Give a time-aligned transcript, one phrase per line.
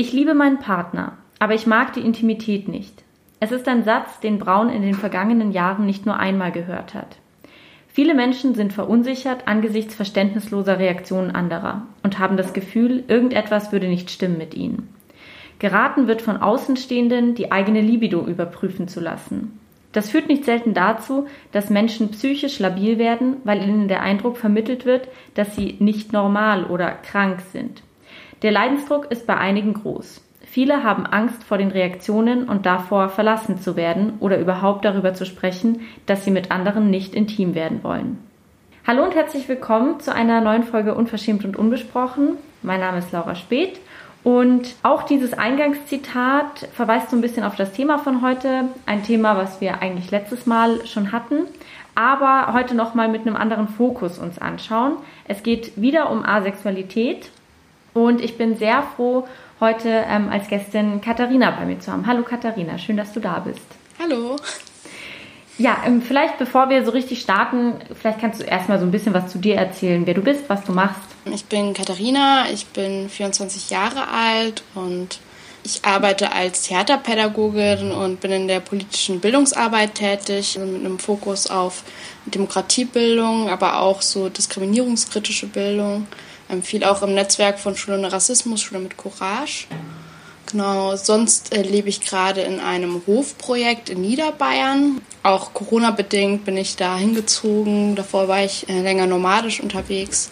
[0.00, 3.02] Ich liebe meinen Partner, aber ich mag die Intimität nicht.
[3.40, 7.16] Es ist ein Satz, den Braun in den vergangenen Jahren nicht nur einmal gehört hat.
[7.88, 14.12] Viele Menschen sind verunsichert angesichts verständnisloser Reaktionen anderer und haben das Gefühl, irgendetwas würde nicht
[14.12, 14.88] stimmen mit ihnen.
[15.58, 19.58] Geraten wird von Außenstehenden, die eigene Libido überprüfen zu lassen.
[19.90, 24.84] Das führt nicht selten dazu, dass Menschen psychisch labil werden, weil ihnen der Eindruck vermittelt
[24.84, 27.82] wird, dass sie nicht normal oder krank sind.
[28.42, 30.20] Der Leidensdruck ist bei einigen groß.
[30.42, 35.26] Viele haben Angst vor den Reaktionen und davor, verlassen zu werden oder überhaupt darüber zu
[35.26, 38.18] sprechen, dass sie mit anderen nicht intim werden wollen.
[38.86, 42.36] Hallo und herzlich willkommen zu einer neuen Folge Unverschämt und Unbesprochen.
[42.62, 43.80] Mein Name ist Laura Speth
[44.22, 48.68] und auch dieses Eingangszitat verweist so ein bisschen auf das Thema von heute.
[48.86, 51.46] Ein Thema, was wir eigentlich letztes Mal schon hatten,
[51.96, 54.92] aber heute nochmal mit einem anderen Fokus uns anschauen.
[55.24, 57.32] Es geht wieder um Asexualität
[58.06, 59.26] und ich bin sehr froh,
[59.60, 62.06] heute ähm, als Gästin Katharina bei mir zu haben.
[62.06, 63.66] Hallo Katharina, schön, dass du da bist.
[63.98, 64.36] Hallo.
[65.58, 69.12] Ja, ähm, vielleicht bevor wir so richtig starten, vielleicht kannst du erstmal so ein bisschen
[69.12, 71.00] was zu dir erzählen, wer du bist, was du machst.
[71.24, 75.18] Ich bin Katharina, ich bin 24 Jahre alt und
[75.64, 81.82] ich arbeite als Theaterpädagogin und bin in der politischen Bildungsarbeit tätig, mit einem Fokus auf
[82.26, 86.06] Demokratiebildung, aber auch so diskriminierungskritische Bildung.
[86.50, 89.66] Ähm, viel auch im Netzwerk von Schule ohne Rassismus, Schule mit Courage.
[90.50, 95.02] Genau, sonst äh, lebe ich gerade in einem Hofprojekt in Niederbayern.
[95.22, 97.96] Auch Corona-bedingt bin ich da hingezogen.
[97.96, 100.30] Davor war ich äh, länger nomadisch unterwegs.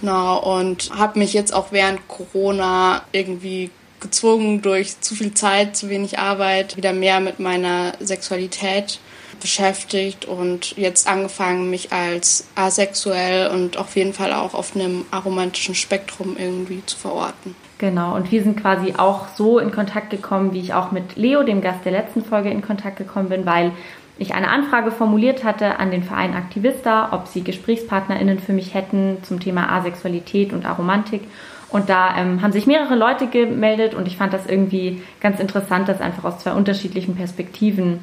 [0.00, 5.88] Genau, und habe mich jetzt auch während Corona irgendwie gezwungen, durch zu viel Zeit, zu
[5.88, 8.98] wenig Arbeit, wieder mehr mit meiner Sexualität
[9.46, 15.76] beschäftigt und jetzt angefangen, mich als asexuell und auf jeden Fall auch auf einem aromantischen
[15.76, 17.54] Spektrum irgendwie zu verorten.
[17.78, 21.44] Genau, und wir sind quasi auch so in Kontakt gekommen, wie ich auch mit Leo,
[21.44, 23.70] dem Gast der letzten Folge, in Kontakt gekommen bin, weil
[24.18, 29.18] ich eine Anfrage formuliert hatte an den Verein Aktivista, ob sie GesprächspartnerInnen für mich hätten
[29.22, 31.20] zum Thema Asexualität und Aromantik.
[31.68, 35.88] Und da ähm, haben sich mehrere Leute gemeldet und ich fand das irgendwie ganz interessant,
[35.88, 38.00] das einfach aus zwei unterschiedlichen Perspektiven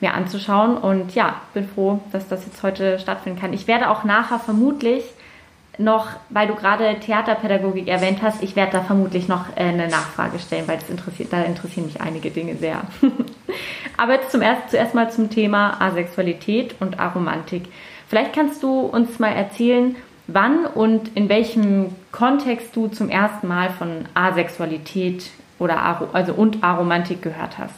[0.00, 0.76] mir anzuschauen.
[0.76, 3.52] Und ja, bin froh, dass das jetzt heute stattfinden kann.
[3.52, 5.04] Ich werde auch nachher vermutlich
[5.78, 10.38] noch, weil du gerade Theaterpädagogik erwähnt hast, ich werde da vermutlich noch äh, eine Nachfrage
[10.38, 12.82] stellen, weil interessiert, da interessieren mich einige Dinge sehr.
[13.96, 17.64] Aber jetzt zum erst, zuerst mal zum Thema Asexualität und Aromantik.
[18.08, 19.96] Vielleicht kannst du uns mal erzählen,
[20.26, 26.62] wann und in welchem Kontext du zum ersten Mal von Asexualität oder Aro, also und
[26.62, 27.74] Aromantik gehört hast.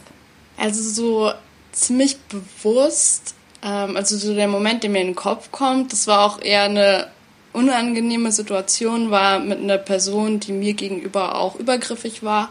[0.57, 1.31] Also so
[1.71, 6.25] ziemlich bewusst, ähm, also so der Moment, der mir in den Kopf kommt, das war
[6.25, 7.07] auch eher eine
[7.53, 12.49] unangenehme Situation, war mit einer Person, die mir gegenüber auch übergriffig war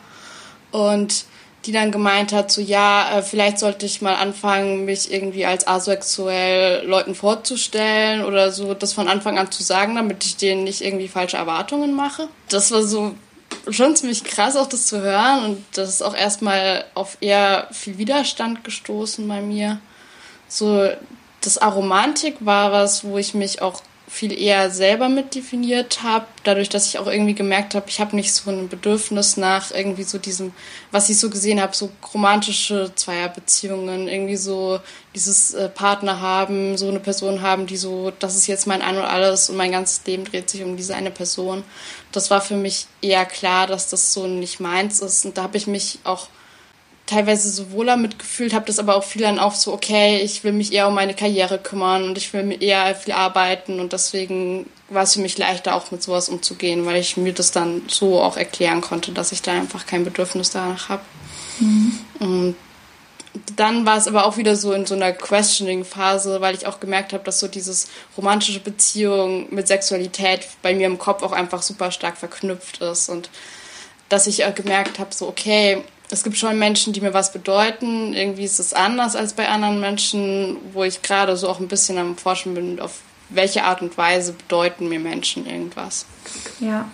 [0.70, 1.24] und
[1.64, 5.66] die dann gemeint hat, so ja, äh, vielleicht sollte ich mal anfangen, mich irgendwie als
[5.66, 10.80] asexuell Leuten vorzustellen oder so das von Anfang an zu sagen, damit ich denen nicht
[10.82, 12.28] irgendwie falsche Erwartungen mache.
[12.48, 13.14] Das war so
[13.70, 15.44] schon ziemlich krass, auch das zu hören.
[15.44, 19.80] Und das ist auch erstmal auf eher viel Widerstand gestoßen bei mir.
[20.48, 20.88] So,
[21.40, 26.69] das Aromantik war was, wo ich mich auch viel eher selber mit definiert habe, dadurch,
[26.69, 30.19] dass ich auch irgendwie gemerkt habe, ich habe nicht so ein Bedürfnis nach irgendwie so
[30.19, 30.52] diesem,
[30.91, 34.80] was ich so gesehen habe, so romantische Zweierbeziehungen, irgendwie so
[35.14, 38.97] dieses äh, Partner haben, so eine Person haben, die so, das ist jetzt mein Ein
[38.97, 41.62] und Alles und mein ganzes Leben dreht sich um diese eine Person.
[42.12, 45.56] Das war für mich eher klar, dass das so nicht meins ist und da habe
[45.56, 46.28] ich mich auch
[47.08, 50.52] teilweise so wohler mitgefühlt, habe das aber auch viel dann auch so, okay, ich will
[50.52, 54.66] mich eher um meine Karriere kümmern und ich will mir eher viel arbeiten und deswegen
[54.91, 58.20] war es für mich leichter auch mit sowas umzugehen, weil ich mir das dann so
[58.20, 61.02] auch erklären konnte, dass ich da einfach kein Bedürfnis danach habe.
[61.60, 61.98] Mhm.
[62.20, 62.56] Und
[63.56, 67.12] dann war es aber auch wieder so in so einer Questioning-Phase, weil ich auch gemerkt
[67.12, 71.91] habe, dass so dieses romantische Beziehung mit Sexualität bei mir im Kopf auch einfach super
[71.91, 73.30] stark verknüpft ist und
[74.08, 78.15] dass ich gemerkt habe, so okay, es gibt schon Menschen, die mir was bedeuten.
[78.15, 81.99] Irgendwie ist es anders als bei anderen Menschen, wo ich gerade so auch ein bisschen
[81.99, 86.07] am Forschen bin, auf welche Art und Weise bedeuten mir Menschen irgendwas.
[86.60, 86.87] Ja,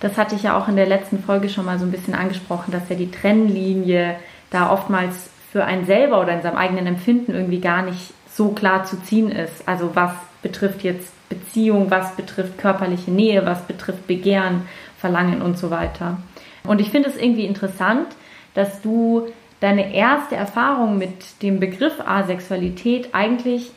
[0.00, 2.72] das hatte ich ja auch in der letzten Folge schon mal so ein bisschen angesprochen,
[2.72, 4.16] dass ja die Trennlinie
[4.50, 5.14] da oftmals
[5.50, 9.30] für einen selber oder in seinem eigenen Empfinden irgendwie gar nicht so klar zu ziehen
[9.30, 9.66] ist.
[9.66, 10.12] Also was
[10.42, 14.68] betrifft jetzt Beziehung, was betrifft körperliche Nähe, was betrifft Begehren,
[14.98, 16.18] Verlangen und so weiter.
[16.64, 18.08] Und ich finde es irgendwie interessant,
[18.54, 19.28] dass du
[19.60, 23.70] deine erste Erfahrung mit dem Begriff Asexualität eigentlich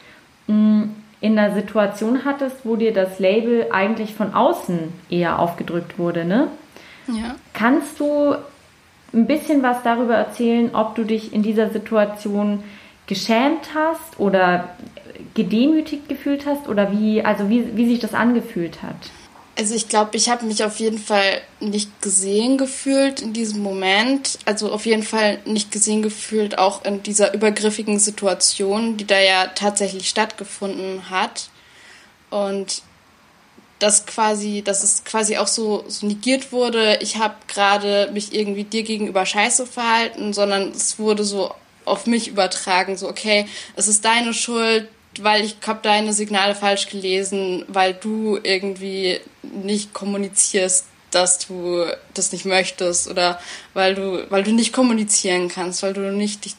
[0.47, 5.97] mh, mm, in einer Situation hattest, wo dir das Label eigentlich von außen eher aufgedrückt
[5.97, 6.49] wurde, ne?
[7.07, 7.35] Ja.
[7.53, 8.35] Kannst du
[9.13, 12.63] ein bisschen was darüber erzählen, ob du dich in dieser Situation
[13.07, 14.69] geschämt hast oder
[15.33, 18.95] gedemütigt gefühlt hast oder wie, also wie, wie sich das angefühlt hat?
[19.57, 24.37] Also ich glaube, ich habe mich auf jeden Fall nicht gesehen gefühlt in diesem Moment.
[24.43, 29.47] Also auf jeden Fall nicht gesehen gefühlt, auch in dieser übergriffigen Situation, die da ja
[29.47, 31.49] tatsächlich stattgefunden hat.
[32.29, 32.81] Und
[33.79, 38.63] das quasi, dass es quasi auch so, so negiert wurde, ich habe gerade mich irgendwie
[38.63, 41.53] dir gegenüber scheiße verhalten, sondern es wurde so
[41.85, 44.87] auf mich übertragen, so okay, es ist deine Schuld,
[45.21, 52.31] weil ich habe deine Signale falsch gelesen, weil du irgendwie nicht kommunizierst, dass du das
[52.31, 53.39] nicht möchtest oder
[53.73, 56.55] weil du weil du nicht kommunizieren kannst, weil du nicht dich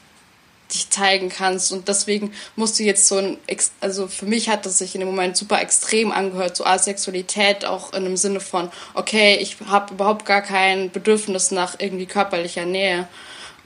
[0.74, 1.70] dich zeigen kannst.
[1.70, 3.38] Und deswegen musst du jetzt so ein
[3.80, 7.92] also für mich hat das sich in dem Moment super extrem angehört so Asexualität auch
[7.92, 13.06] in dem Sinne von okay ich habe überhaupt gar kein Bedürfnis nach irgendwie körperlicher Nähe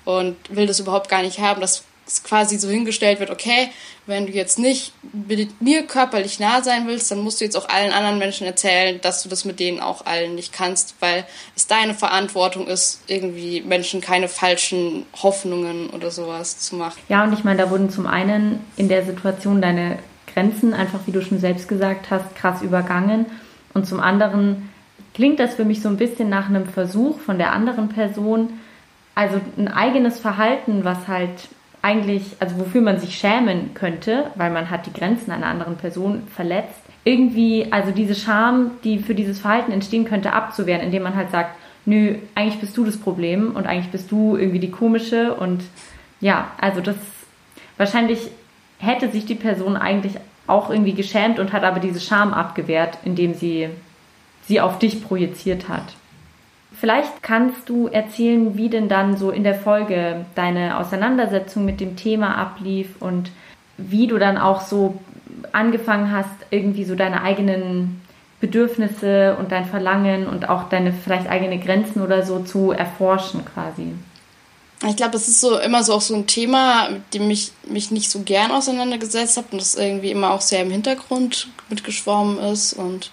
[0.04, 1.60] und will das überhaupt gar nicht haben.
[1.60, 1.84] Das
[2.24, 3.70] quasi so hingestellt wird, okay,
[4.06, 7.68] wenn du jetzt nicht mit mir körperlich nah sein willst, dann musst du jetzt auch
[7.68, 11.24] allen anderen Menschen erzählen, dass du das mit denen auch allen nicht kannst, weil
[11.56, 17.00] es deine Verantwortung ist, irgendwie Menschen keine falschen Hoffnungen oder sowas zu machen.
[17.08, 19.98] Ja, und ich meine, da wurden zum einen in der Situation deine
[20.32, 23.26] Grenzen, einfach wie du schon selbst gesagt hast, krass übergangen.
[23.74, 24.70] Und zum anderen
[25.14, 28.60] klingt das für mich so ein bisschen nach einem Versuch von der anderen Person,
[29.14, 31.48] also ein eigenes Verhalten, was halt
[31.82, 36.24] eigentlich, also wofür man sich schämen könnte, weil man hat die Grenzen einer anderen Person
[36.34, 41.30] verletzt, irgendwie, also diese Scham, die für dieses Verhalten entstehen könnte, abzuwehren, indem man halt
[41.30, 41.56] sagt,
[41.86, 45.62] nö, eigentlich bist du das Problem und eigentlich bist du irgendwie die komische und
[46.20, 46.96] ja, also das
[47.78, 48.30] wahrscheinlich
[48.78, 50.14] hätte sich die Person eigentlich
[50.46, 53.68] auch irgendwie geschämt und hat aber diese Scham abgewehrt, indem sie
[54.46, 55.94] sie auf dich projiziert hat.
[56.80, 61.94] Vielleicht kannst du erzählen, wie denn dann so in der Folge deine Auseinandersetzung mit dem
[61.94, 63.30] Thema ablief und
[63.76, 64.98] wie du dann auch so
[65.52, 68.00] angefangen hast, irgendwie so deine eigenen
[68.40, 73.92] Bedürfnisse und dein Verlangen und auch deine vielleicht eigene Grenzen oder so zu erforschen quasi.
[74.88, 77.90] Ich glaube, das ist so immer so auch so ein Thema, mit dem ich mich
[77.90, 82.72] nicht so gern auseinandergesetzt habe und das irgendwie immer auch sehr im Hintergrund mitgeschwommen ist
[82.72, 83.10] und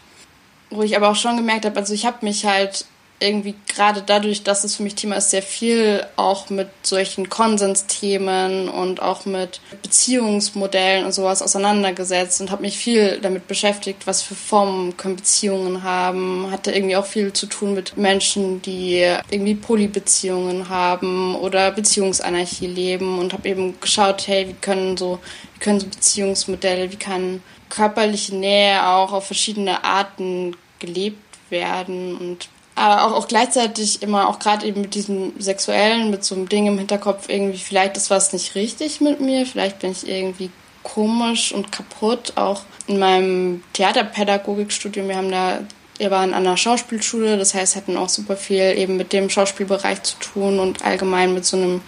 [0.69, 2.85] wo ich aber auch schon gemerkt habe, also ich habe mich halt
[3.19, 8.69] irgendwie gerade dadurch, dass es für mich Thema ist, sehr viel auch mit solchen Konsensthemen
[8.69, 14.35] und auch mit Beziehungsmodellen und sowas auseinandergesetzt und habe mich viel damit beschäftigt, was für
[14.35, 16.51] Formen können Beziehungen haben.
[16.51, 23.17] Hatte irgendwie auch viel zu tun mit Menschen, die irgendwie Polybeziehungen haben oder Beziehungsanarchie leben
[23.17, 25.19] und habe eben geschaut, hey, wie können so,
[25.55, 31.17] wie können so Beziehungsmodelle, wie kann körperliche Nähe auch auf verschiedene Arten gelebt
[31.49, 36.35] werden und aber auch, auch gleichzeitig immer auch gerade eben mit diesem Sexuellen, mit so
[36.35, 40.07] einem Ding im Hinterkopf irgendwie, vielleicht ist was nicht richtig mit mir, vielleicht bin ich
[40.07, 40.51] irgendwie
[40.83, 42.33] komisch und kaputt.
[42.35, 45.59] Auch in meinem Theaterpädagogikstudium, wir haben da,
[45.97, 50.03] wir waren an einer Schauspielschule, das heißt, hatten auch super viel eben mit dem Schauspielbereich
[50.03, 51.81] zu tun und allgemein mit so einem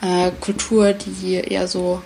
[0.00, 2.02] äh, Kultur, die eher so,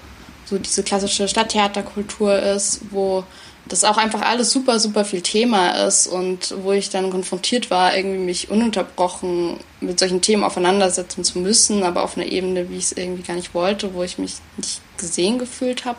[0.46, 3.25] so diese klassische Stadttheaterkultur ist, wo
[3.70, 7.96] das auch einfach alles super, super viel Thema ist und wo ich dann konfrontiert war,
[7.96, 12.87] irgendwie mich ununterbrochen mit solchen Themen auseinandersetzen zu müssen, aber auf einer Ebene, wie ich
[12.87, 15.99] es irgendwie gar nicht wollte, wo ich mich nicht gesehen gefühlt habe.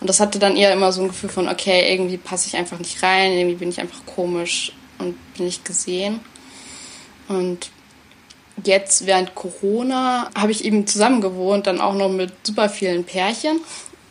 [0.00, 2.78] Und das hatte dann eher immer so ein Gefühl von, okay, irgendwie passe ich einfach
[2.78, 6.20] nicht rein, irgendwie bin ich einfach komisch und bin nicht gesehen.
[7.28, 7.70] Und
[8.64, 13.60] jetzt während Corona habe ich eben zusammen gewohnt, dann auch noch mit super vielen Pärchen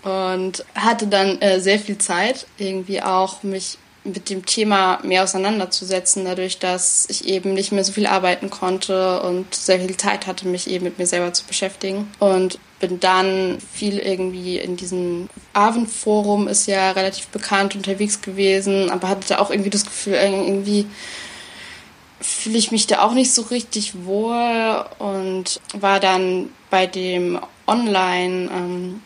[0.05, 6.25] und hatte dann äh, sehr viel Zeit, irgendwie auch mich mit dem Thema mehr auseinanderzusetzen,
[6.25, 10.47] dadurch, dass ich eben nicht mehr so viel arbeiten konnte und sehr viel Zeit hatte,
[10.47, 12.11] mich eben mit mir selber zu beschäftigen.
[12.19, 19.09] Und bin dann viel irgendwie in diesem Avon-Forum ist ja relativ bekannt unterwegs gewesen, aber
[19.09, 20.85] hatte da auch irgendwie das Gefühl, irgendwie
[22.21, 28.51] fühle ich mich da auch nicht so richtig wohl und war dann bei dem Online-
[28.53, 29.01] ähm,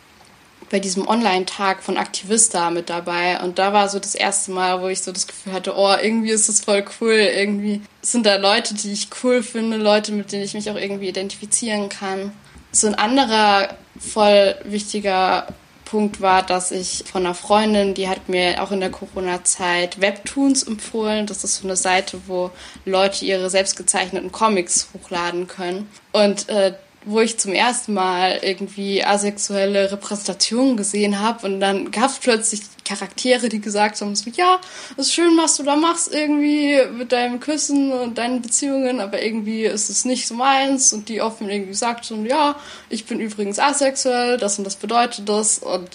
[0.70, 3.40] bei diesem Online-Tag von Aktivista mit dabei.
[3.42, 6.32] Und da war so das erste Mal, wo ich so das Gefühl hatte, oh, irgendwie
[6.32, 7.14] ist das voll cool.
[7.14, 11.10] Irgendwie sind da Leute, die ich cool finde, Leute, mit denen ich mich auch irgendwie
[11.10, 12.32] identifizieren kann.
[12.72, 15.48] So ein anderer voll wichtiger
[15.90, 20.64] Punkt war, dass ich von einer Freundin, die hat mir auch in der Corona-Zeit Webtoons
[20.64, 21.26] empfohlen.
[21.26, 22.52] Das ist so eine Seite, wo
[22.86, 25.90] Leute ihre selbstgezeichneten Comics hochladen können.
[26.12, 26.74] Und äh,
[27.06, 32.62] wo ich zum ersten Mal irgendwie asexuelle Repräsentationen gesehen habe und dann gab es plötzlich
[32.90, 34.60] Charaktere, die gesagt haben, so, ja,
[34.98, 39.66] ist schön, was du da machst irgendwie mit deinem Küssen und deinen Beziehungen, aber irgendwie
[39.66, 40.92] ist es nicht so meins.
[40.92, 42.56] Und die offen irgendwie gesagt so, ja,
[42.90, 45.60] ich bin übrigens asexuell, das und das bedeutet das.
[45.60, 45.90] Und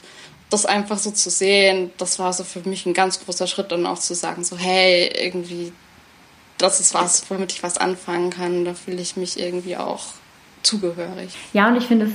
[0.51, 3.87] das einfach so zu sehen, das war so für mich ein ganz großer Schritt dann
[3.87, 5.73] auch zu sagen, so, hey, irgendwie,
[6.59, 10.05] das ist was, womit ich was anfangen kann, da fühle ich mich irgendwie auch
[10.65, 11.37] zugehörig.
[11.53, 12.13] Ja, und ich finde es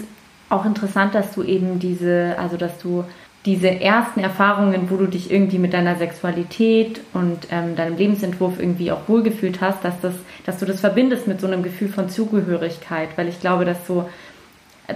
[0.50, 3.06] auch interessant, dass du eben diese, also dass du
[3.46, 8.92] diese ersten Erfahrungen, wo du dich irgendwie mit deiner Sexualität und ähm, deinem Lebensentwurf irgendwie
[8.92, 10.14] auch wohlgefühlt hast, dass, das,
[10.46, 14.10] dass du das verbindest mit so einem Gefühl von Zugehörigkeit, weil ich glaube, dass so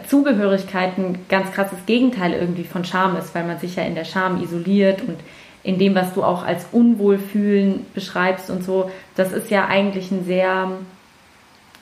[0.09, 4.05] Zugehörigkeit ein ganz krasses Gegenteil irgendwie von Scham ist, weil man sich ja in der
[4.05, 5.17] Scham isoliert und
[5.63, 10.25] in dem, was du auch als Unwohlfühlen beschreibst und so, das ist ja eigentlich ein
[10.25, 10.71] sehr,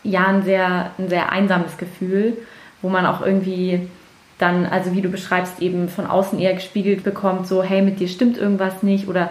[0.04, 2.38] ja, ein sehr, ein sehr einsames Gefühl,
[2.82, 3.88] wo man auch irgendwie
[4.38, 8.08] dann, also wie du beschreibst, eben von außen eher gespiegelt bekommt, so, hey, mit dir
[8.08, 9.30] stimmt irgendwas nicht oder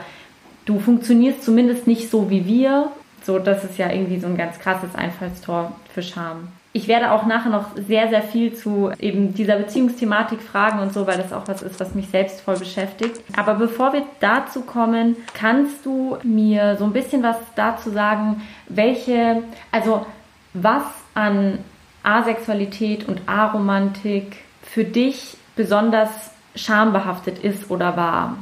[0.67, 2.91] du funktionierst zumindest nicht so wie wir.
[3.23, 6.49] So, das ist ja irgendwie so ein ganz krasses Einfallstor für Scham.
[6.73, 11.05] Ich werde auch nachher noch sehr, sehr viel zu eben dieser Beziehungsthematik fragen und so,
[11.05, 13.21] weil das auch was ist, was mich selbst voll beschäftigt.
[13.37, 19.43] Aber bevor wir dazu kommen, kannst du mir so ein bisschen was dazu sagen, welche,
[19.73, 20.07] also
[20.53, 20.83] was
[21.15, 21.59] an
[22.03, 26.11] Asexualität und Aromantik für dich besonders
[26.55, 28.37] schambehaftet ist oder war?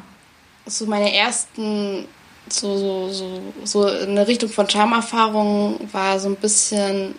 [0.67, 2.07] So meine ersten,
[2.49, 7.15] so, so, so, so eine Richtung von Schamerfahrungen war so ein bisschen,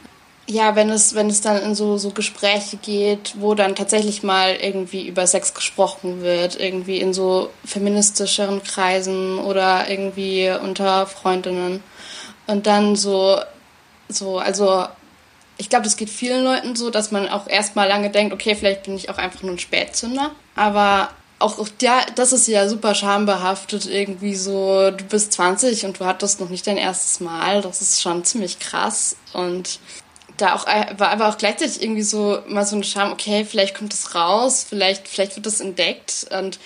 [0.47, 4.55] ja, wenn es, wenn es dann in so, so Gespräche geht, wo dann tatsächlich mal
[4.55, 11.83] irgendwie über Sex gesprochen wird, irgendwie in so feministischeren Kreisen oder irgendwie unter Freundinnen.
[12.47, 13.39] Und dann so,
[14.09, 14.85] so, also
[15.57, 18.83] ich glaube, das geht vielen Leuten so, dass man auch erstmal lange denkt, okay, vielleicht
[18.83, 20.31] bin ich auch einfach nur ein Spätzünder.
[20.55, 26.05] Aber auch ja, das ist ja super schambehaftet, irgendwie so, du bist 20 und du
[26.05, 27.61] hattest noch nicht dein erstes Mal.
[27.61, 29.15] Das ist schon ziemlich krass.
[29.33, 29.79] Und
[30.41, 33.93] da auch war aber auch gleichzeitig irgendwie so mal so eine Scham, okay, vielleicht kommt
[33.93, 36.27] es raus, vielleicht, vielleicht wird das entdeckt.
[36.37, 36.59] Und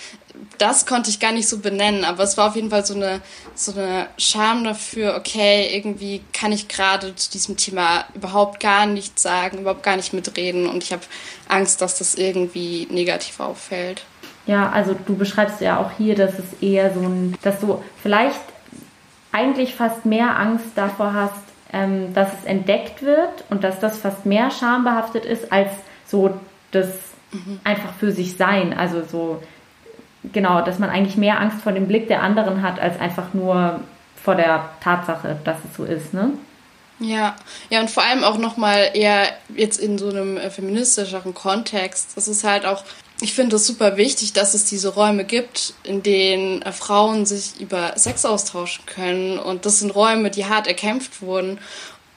[0.57, 3.21] das konnte ich gar nicht so benennen, aber es war auf jeden Fall so eine,
[3.55, 9.21] so eine Scham dafür, okay, irgendwie kann ich gerade zu diesem Thema überhaupt gar nichts
[9.21, 11.03] sagen, überhaupt gar nicht mitreden und ich habe
[11.47, 14.03] Angst, dass das irgendwie negativ auffällt.
[14.45, 18.41] Ja, also du beschreibst ja auch hier, dass es eher so ein, dass du vielleicht
[19.31, 24.25] eigentlich fast mehr Angst davor hast, ähm, dass es entdeckt wird und dass das fast
[24.25, 25.71] mehr schambehaftet ist, als
[26.05, 26.39] so
[26.71, 26.87] das
[27.31, 27.59] mhm.
[27.63, 28.73] einfach für sich sein.
[28.77, 29.41] Also so
[30.31, 33.81] genau, dass man eigentlich mehr Angst vor dem Blick der anderen hat, als einfach nur
[34.23, 36.31] vor der Tatsache, dass es so ist, ne?
[36.99, 37.35] Ja,
[37.69, 39.25] ja, und vor allem auch nochmal eher
[39.55, 42.15] jetzt in so einem äh, feministischeren Kontext.
[42.15, 42.83] Das ist halt auch,
[43.23, 47.59] ich finde es super wichtig, dass es diese Räume gibt, in denen äh, Frauen sich
[47.59, 49.39] über Sex austauschen können.
[49.39, 51.59] Und das sind Räume, die hart erkämpft wurden.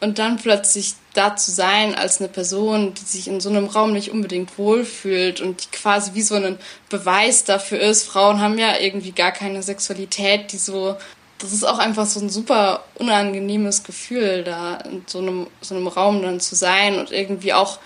[0.00, 3.92] Und dann plötzlich da zu sein als eine Person, die sich in so einem Raum
[3.92, 6.58] nicht unbedingt wohlfühlt und die quasi wie so ein
[6.90, 10.96] Beweis dafür ist, Frauen haben ja irgendwie gar keine Sexualität, die so,
[11.38, 15.86] das ist auch einfach so ein super unangenehmes Gefühl, da in so einem, so einem
[15.86, 17.78] Raum dann zu sein und irgendwie auch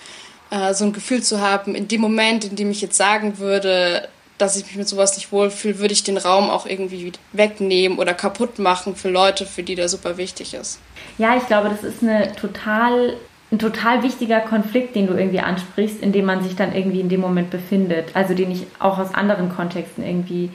[0.50, 4.08] äh, so ein Gefühl zu haben, in dem Moment, in dem ich jetzt sagen würde,
[4.38, 8.14] dass ich mich mit sowas nicht wohlfühle, würde ich den Raum auch irgendwie wegnehmen oder
[8.14, 10.80] kaputt machen für Leute, für die der super wichtig ist.
[11.18, 13.16] Ja, ich glaube, das ist eine total
[13.52, 17.08] ein total wichtiger Konflikt, den du irgendwie ansprichst, in dem man sich dann irgendwie in
[17.08, 18.14] dem Moment befindet.
[18.14, 20.50] Also den ich auch aus anderen Kontexten irgendwie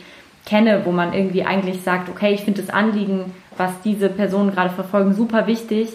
[0.45, 4.69] kenne, wo man irgendwie eigentlich sagt, okay, ich finde das Anliegen, was diese Personen gerade
[4.69, 5.89] verfolgen, super wichtig,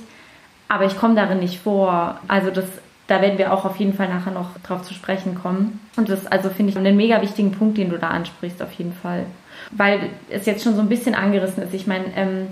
[0.69, 2.21] aber ich komme darin nicht vor.
[2.28, 2.66] Also das
[3.11, 5.81] da werden wir auch auf jeden Fall nachher noch drauf zu sprechen kommen.
[5.97, 8.93] Und das also finde ich einen mega wichtigen Punkt, den du da ansprichst, auf jeden
[8.93, 9.26] Fall.
[9.73, 11.75] Weil es jetzt schon so ein bisschen angerissen ist.
[11.75, 12.47] Ich meine, ähm,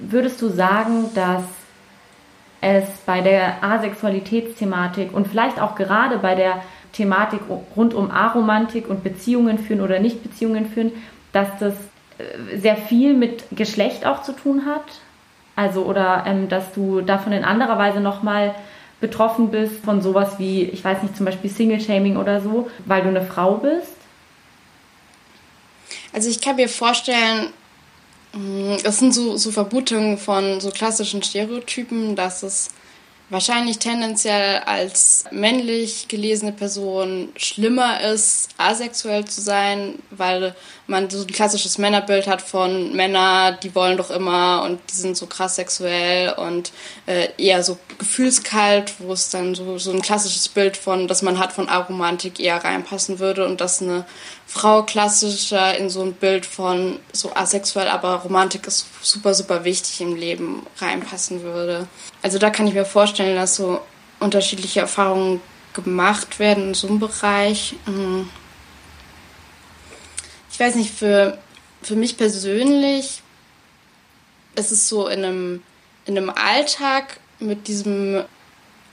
[0.00, 1.44] würdest du sagen, dass
[2.60, 6.62] es bei der Asexualitätsthematik und vielleicht auch gerade bei der
[6.92, 7.42] Thematik
[7.76, 10.90] rund um Aromantik und Beziehungen führen oder nicht Beziehungen führen,
[11.32, 11.74] dass das
[12.18, 14.82] äh, sehr viel mit Geschlecht auch zu tun hat?
[15.54, 18.56] Also oder ähm, dass du davon in anderer Weise nochmal
[19.00, 23.08] betroffen bist von sowas wie, ich weiß nicht, zum Beispiel Single-Shaming oder so, weil du
[23.08, 23.92] eine Frau bist?
[26.12, 27.52] Also ich kann mir vorstellen,
[28.32, 32.70] mm, es sind so, so Vermutungen von so klassischen Stereotypen, dass es
[33.28, 40.54] wahrscheinlich tendenziell als männlich gelesene Person schlimmer ist, asexuell zu sein, weil
[40.86, 45.16] man so ein klassisches Männerbild hat von Männer, die wollen doch immer und die sind
[45.16, 46.70] so krass sexuell und
[47.06, 51.40] äh, eher so gefühlskalt, wo es dann so, so ein klassisches Bild von, dass man
[51.40, 54.04] hat von Aromantik eher reinpassen würde und dass eine
[54.46, 60.00] Frau klassischer in so ein Bild von so asexuell, aber Romantik ist super, super wichtig
[60.00, 61.88] im Leben reinpassen würde.
[62.22, 63.80] Also da kann ich mir vorstellen, dass so
[64.20, 65.40] unterschiedliche Erfahrungen
[65.74, 67.74] gemacht werden in so einem Bereich.
[67.86, 68.28] Hm.
[70.50, 71.38] Ich weiß nicht, für,
[71.82, 73.22] für mich persönlich
[74.54, 75.62] ist es so in einem,
[76.06, 78.24] in einem Alltag mit diesem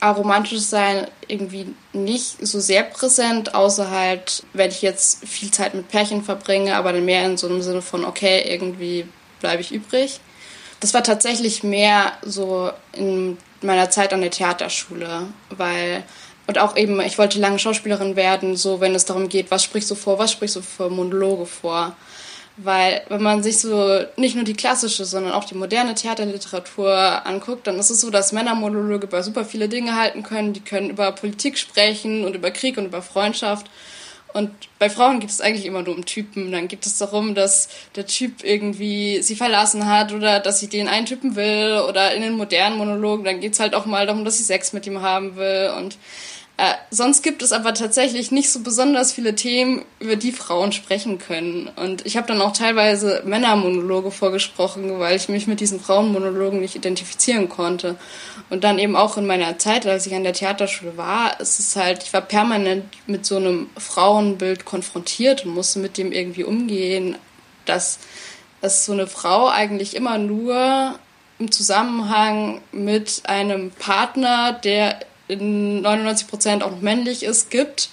[0.04, 5.88] aromantisch sein irgendwie nicht so sehr präsent, außer halt, wenn ich jetzt viel Zeit mit
[5.88, 9.06] Pärchen verbringe, aber dann mehr in so einem Sinne von, okay, irgendwie
[9.40, 10.20] bleibe ich übrig.
[10.80, 16.04] Das war tatsächlich mehr so in meiner Zeit an der Theaterschule, weil
[16.46, 19.90] und auch eben, ich wollte lange Schauspielerin werden, so wenn es darum geht, was sprichst
[19.90, 21.96] du vor, was sprichst du für Monologe vor.
[22.56, 27.66] Weil wenn man sich so nicht nur die klassische, sondern auch die moderne Theaterliteratur anguckt,
[27.66, 30.52] dann ist es so, dass Männermonologe über super viele Dinge halten können.
[30.52, 33.66] Die können über Politik sprechen und über Krieg und über Freundschaft.
[34.34, 36.50] Und bei Frauen geht es eigentlich immer nur um Typen.
[36.52, 40.88] Dann geht es darum, dass der Typ irgendwie sie verlassen hat oder dass sie den
[40.88, 41.80] eintypen will.
[41.88, 44.72] Oder in den modernen Monologen, dann geht es halt auch mal darum, dass sie Sex
[44.72, 45.72] mit ihm haben will.
[45.78, 45.96] Und
[46.56, 51.18] äh, sonst gibt es aber tatsächlich nicht so besonders viele Themen, über die Frauen sprechen
[51.18, 51.68] können.
[51.74, 56.76] Und ich habe dann auch teilweise Männermonologe vorgesprochen, weil ich mich mit diesen Frauenmonologen nicht
[56.76, 57.96] identifizieren konnte.
[58.50, 61.74] Und dann eben auch in meiner Zeit, als ich an der Theaterschule war, ist es
[61.74, 67.16] halt, ich war permanent mit so einem Frauenbild konfrontiert und musste mit dem irgendwie umgehen,
[67.64, 67.98] dass,
[68.60, 71.00] dass so eine Frau eigentlich immer nur
[71.40, 75.00] im Zusammenhang mit einem Partner, der
[75.34, 77.90] in 99 Prozent auch noch männlich ist, gibt.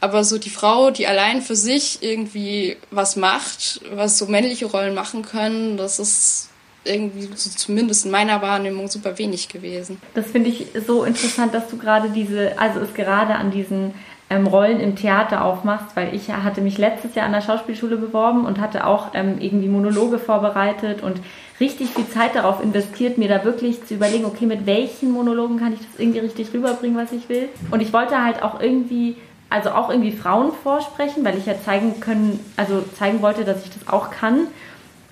[0.00, 4.94] Aber so die Frau, die allein für sich irgendwie was macht, was so männliche Rollen
[4.94, 6.50] machen können, das ist
[6.84, 10.00] irgendwie so zumindest in meiner Wahrnehmung super wenig gewesen.
[10.14, 13.94] Das finde ich so interessant, dass du gerade diese, also es gerade an diesen
[14.30, 18.44] ähm, Rollen im Theater aufmachst, weil ich hatte mich letztes Jahr an der Schauspielschule beworben
[18.44, 21.20] und hatte auch ähm, irgendwie Monologe vorbereitet und
[21.60, 25.72] richtig viel Zeit darauf investiert, mir da wirklich zu überlegen, okay, mit welchen Monologen kann
[25.72, 27.48] ich das irgendwie richtig rüberbringen, was ich will.
[27.70, 29.16] Und ich wollte halt auch irgendwie,
[29.48, 33.70] also auch irgendwie Frauen vorsprechen, weil ich ja zeigen können, also zeigen wollte, dass ich
[33.70, 34.48] das auch kann.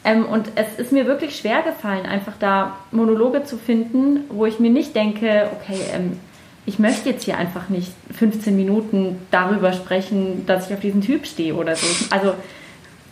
[0.04, 4.60] Ähm, und es ist mir wirklich schwer gefallen, einfach da Monologe zu finden, wo ich
[4.60, 6.20] mir nicht denke, okay, ähm,
[6.66, 11.26] ich möchte jetzt hier einfach nicht 15 Minuten darüber sprechen, dass ich auf diesen Typ
[11.26, 11.86] stehe oder so.
[12.10, 12.34] Also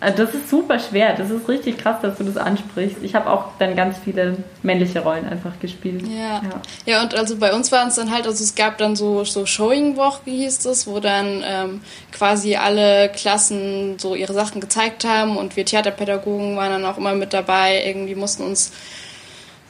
[0.01, 1.15] äh, das ist super schwer.
[1.15, 2.99] Das ist richtig krass, dass du das ansprichst.
[3.03, 6.03] Ich habe auch dann ganz viele männliche Rollen einfach gespielt.
[6.09, 6.43] Ja.
[6.43, 9.25] Ja, ja und also bei uns waren es dann halt, also es gab dann so,
[9.25, 11.81] so Showing-Woche, wie hieß das, wo dann ähm,
[12.13, 17.15] quasi alle Klassen so ihre Sachen gezeigt haben und wir Theaterpädagogen waren dann auch immer
[17.15, 17.85] mit dabei.
[17.87, 18.73] Irgendwie mussten uns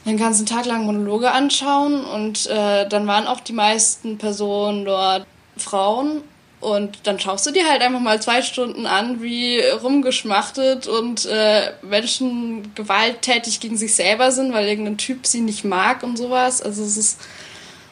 [0.05, 5.25] den ganzen Tag lang Monologe anschauen und äh, dann waren auch die meisten Personen dort
[5.57, 6.21] Frauen
[6.65, 11.71] und dann schaust du dir halt einfach mal zwei Stunden an, wie rumgeschmachtet und äh,
[11.83, 16.61] Menschen gewalttätig gegen sich selber sind, weil irgendein Typ sie nicht mag und sowas.
[16.61, 17.19] Also es ist,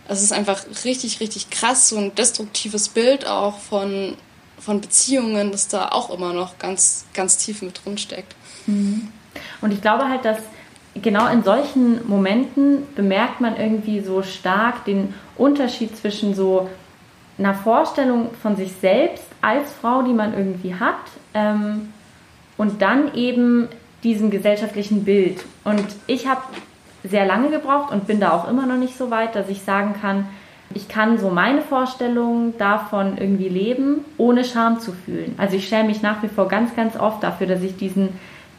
[0.08, 4.18] es ist einfach richtig, richtig krass, so ein destruktives Bild auch von,
[4.60, 8.36] von Beziehungen, das da auch immer noch ganz, ganz tief mit drin steckt.
[8.66, 9.12] Mhm.
[9.62, 10.40] Und ich glaube halt, dass
[11.02, 16.70] genau in solchen Momenten bemerkt man irgendwie so stark den Unterschied zwischen so
[17.38, 20.96] einer Vorstellung von sich selbst als Frau, die man irgendwie hat,
[21.34, 21.94] ähm,
[22.58, 23.68] und dann eben
[24.04, 25.44] diesem gesellschaftlichen Bild.
[25.64, 26.42] Und ich habe
[27.04, 29.96] sehr lange gebraucht und bin da auch immer noch nicht so weit, dass ich sagen
[30.00, 30.28] kann,
[30.76, 35.36] ich kann so meine Vorstellungen davon irgendwie leben, ohne Scham zu fühlen.
[35.38, 38.10] Also ich schäme mich nach wie vor ganz, ganz oft dafür, dass ich diesen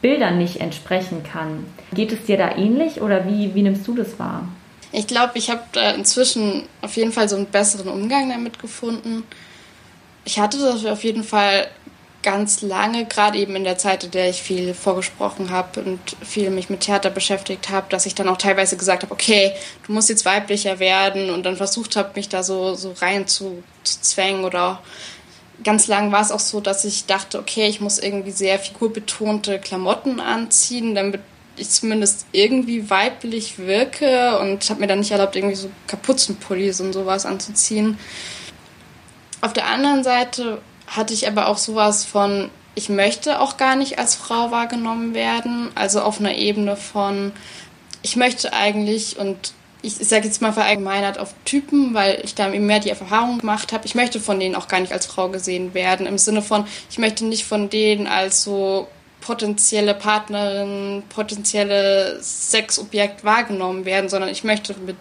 [0.01, 1.65] Bildern nicht entsprechen kann.
[1.95, 4.49] Geht es dir da ähnlich oder wie, wie nimmst du das wahr?
[4.93, 5.63] Ich glaube, ich habe
[5.97, 9.25] inzwischen auf jeden Fall so einen besseren Umgang damit gefunden.
[10.25, 11.69] Ich hatte das auf jeden Fall
[12.23, 16.51] ganz lange, gerade eben in der Zeit, in der ich viel vorgesprochen habe und viel
[16.51, 19.53] mich mit Theater beschäftigt habe, dass ich dann auch teilweise gesagt habe, okay,
[19.87, 23.63] du musst jetzt weiblicher werden und dann versucht habe, mich da so, so rein zu,
[23.83, 24.81] zu zwängen oder
[25.63, 29.59] ganz lang war es auch so, dass ich dachte, okay, ich muss irgendwie sehr figurbetonte
[29.59, 31.21] Klamotten anziehen, damit
[31.57, 36.93] ich zumindest irgendwie weiblich wirke und habe mir dann nicht erlaubt, irgendwie so Kapuzenpullis und
[36.93, 37.99] sowas anzuziehen.
[39.41, 43.99] Auf der anderen Seite hatte ich aber auch sowas von, ich möchte auch gar nicht
[43.99, 45.71] als Frau wahrgenommen werden.
[45.75, 47.33] Also auf einer Ebene von,
[48.03, 52.67] ich möchte eigentlich und ich sage jetzt mal verallgemeinert auf Typen, weil ich da eben
[52.67, 53.85] mehr die Erfahrung gemacht habe.
[53.85, 56.07] Ich möchte von denen auch gar nicht als Frau gesehen werden.
[56.07, 58.89] Im Sinne von, ich möchte nicht von denen als so
[59.25, 64.97] potenzielle Partnerin, potenzielle Sexobjekt wahrgenommen werden, sondern ich möchte mit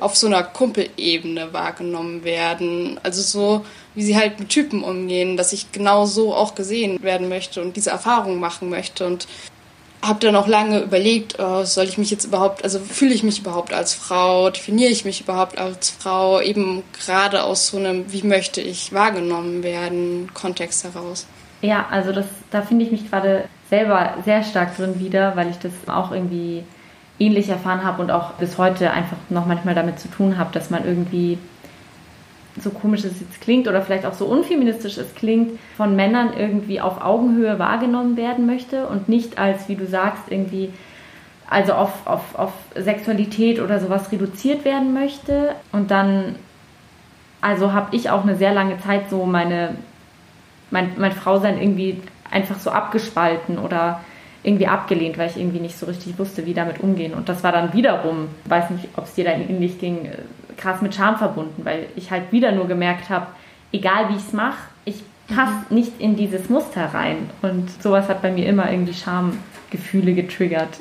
[0.00, 2.98] auf so einer Kumpelebene wahrgenommen werden.
[3.02, 7.28] Also so, wie sie halt mit Typen umgehen, dass ich genau so auch gesehen werden
[7.28, 9.06] möchte und diese Erfahrung machen möchte.
[9.06, 9.28] Und
[10.02, 13.38] habe dann auch lange überlegt, oh, soll ich mich jetzt überhaupt, also fühle ich mich
[13.38, 18.24] überhaupt als Frau, definiere ich mich überhaupt als Frau, eben gerade aus so einem, wie
[18.24, 21.26] möchte ich wahrgenommen werden, Kontext heraus.
[21.62, 25.58] Ja, also das, da finde ich mich gerade selber sehr stark drin wieder, weil ich
[25.58, 26.64] das auch irgendwie
[27.18, 30.70] ähnlich erfahren habe und auch bis heute einfach noch manchmal damit zu tun habe, dass
[30.70, 31.38] man irgendwie
[32.60, 36.80] so komisch es jetzt klingt oder vielleicht auch so unfeministisch es klingt, von Männern irgendwie
[36.80, 40.70] auf Augenhöhe wahrgenommen werden möchte und nicht als, wie du sagst, irgendwie
[41.48, 45.54] also auf, auf, auf Sexualität oder sowas reduziert werden möchte.
[45.70, 46.36] Und dann,
[47.40, 49.76] also habe ich auch eine sehr lange Zeit so meine,
[50.72, 54.00] mein, mein Frausein irgendwie einfach so abgespalten oder
[54.42, 57.14] irgendwie abgelehnt, weil ich irgendwie nicht so richtig wusste, wie damit umgehen.
[57.14, 60.08] Und das war dann wiederum, weiß nicht, ob es dir da ähnlich ging,
[60.56, 63.28] krass mit Scham verbunden, weil ich halt wieder nur gemerkt habe,
[63.72, 65.76] egal wie ich es mache, ich passe mhm.
[65.76, 67.30] nicht in dieses Muster rein.
[67.42, 70.80] Und sowas hat bei mir immer irgendwie Schamgefühle getriggert.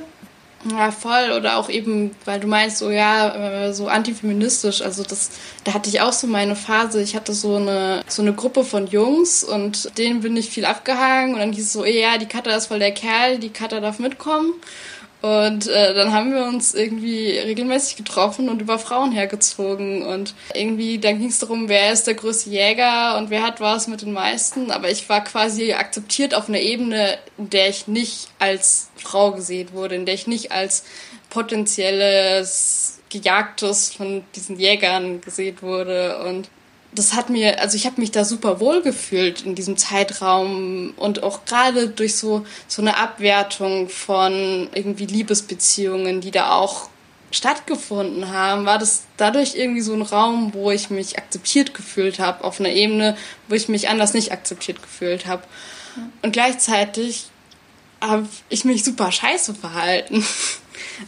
[0.69, 1.31] Ja, voll.
[1.35, 4.81] Oder auch eben, weil du meinst, so ja, äh, so antifeministisch.
[4.81, 5.31] Also das,
[5.63, 7.01] da hatte ich auch so meine Phase.
[7.01, 11.33] Ich hatte so eine, so eine Gruppe von Jungs und denen bin ich viel abgehangen.
[11.33, 13.99] Und dann hieß es so, ja, die Katha ist voll der Kerl, die Katha darf
[13.99, 14.53] mitkommen.
[15.21, 20.01] Und äh, dann haben wir uns irgendwie regelmäßig getroffen und über Frauen hergezogen.
[20.01, 23.87] Und irgendwie, dann ging es darum, wer ist der größte Jäger und wer hat was
[23.87, 24.71] mit den meisten.
[24.71, 29.69] Aber ich war quasi akzeptiert auf einer Ebene, in der ich nicht als Frau gesehen
[29.73, 30.83] wurde, in der ich nicht als
[31.29, 36.23] potenzielles Gejagtes von diesen Jägern gesehen wurde.
[36.25, 36.49] Und
[36.93, 41.23] das hat mir, also ich habe mich da super wohl gefühlt in diesem Zeitraum und
[41.23, 46.89] auch gerade durch so so eine Abwertung von irgendwie Liebesbeziehungen, die da auch
[47.31, 52.43] stattgefunden haben, war das dadurch irgendwie so ein Raum, wo ich mich akzeptiert gefühlt habe,
[52.43, 53.15] auf einer Ebene,
[53.47, 55.43] wo ich mich anders nicht akzeptiert gefühlt habe.
[56.21, 57.27] Und gleichzeitig
[58.01, 60.25] habe ich mich super scheiße verhalten.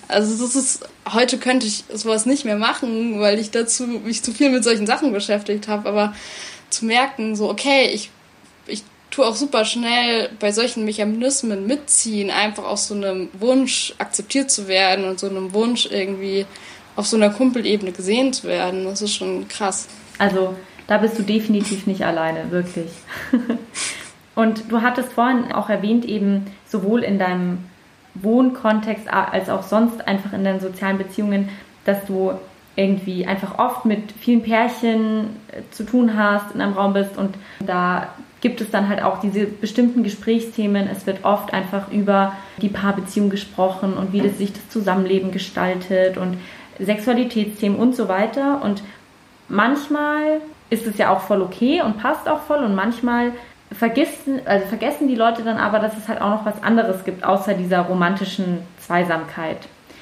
[0.07, 4.31] Also das ist, heute könnte ich sowas nicht mehr machen, weil ich dazu mich zu
[4.31, 5.89] viel mit solchen Sachen beschäftigt habe.
[5.89, 6.13] Aber
[6.69, 8.09] zu merken, so, okay, ich,
[8.67, 14.49] ich tue auch super schnell bei solchen Mechanismen mitziehen, einfach aus so einem Wunsch akzeptiert
[14.49, 16.45] zu werden und so einem Wunsch irgendwie
[16.95, 18.85] auf so einer Kumpelebene gesehen zu werden.
[18.85, 19.87] Das ist schon krass.
[20.17, 20.55] Also
[20.87, 22.89] da bist du definitiv nicht alleine, wirklich.
[24.35, 27.65] und du hattest vorhin auch erwähnt, eben sowohl in deinem
[28.15, 31.49] Wohnkontext als auch sonst einfach in deinen sozialen Beziehungen,
[31.85, 32.33] dass du
[32.75, 37.35] irgendwie einfach oft mit vielen Pärchen äh, zu tun hast, in einem Raum bist und
[37.59, 38.07] da
[38.41, 40.89] gibt es dann halt auch diese bestimmten Gesprächsthemen.
[40.91, 46.17] Es wird oft einfach über die Paarbeziehung gesprochen und wie das sich das Zusammenleben gestaltet
[46.17, 46.37] und
[46.77, 48.61] Sexualitätsthemen und so weiter.
[48.61, 48.83] Und
[49.47, 53.31] manchmal ist es ja auch voll okay und passt auch voll und manchmal
[53.73, 57.23] vergessen, also vergessen die Leute dann aber, dass es halt auch noch was anderes gibt,
[57.23, 59.57] außer dieser romantischen Zweisamkeit.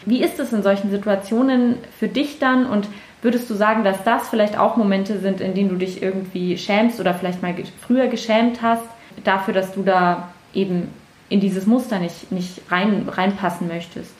[0.05, 2.87] Wie ist es in solchen Situationen für dich dann und
[3.21, 6.99] würdest du sagen, dass das vielleicht auch Momente sind, in denen du dich irgendwie schämst
[6.99, 7.53] oder vielleicht mal
[7.85, 8.83] früher geschämt hast,
[9.23, 10.89] dafür, dass du da eben
[11.29, 14.11] in dieses Muster nicht, nicht rein, reinpassen möchtest?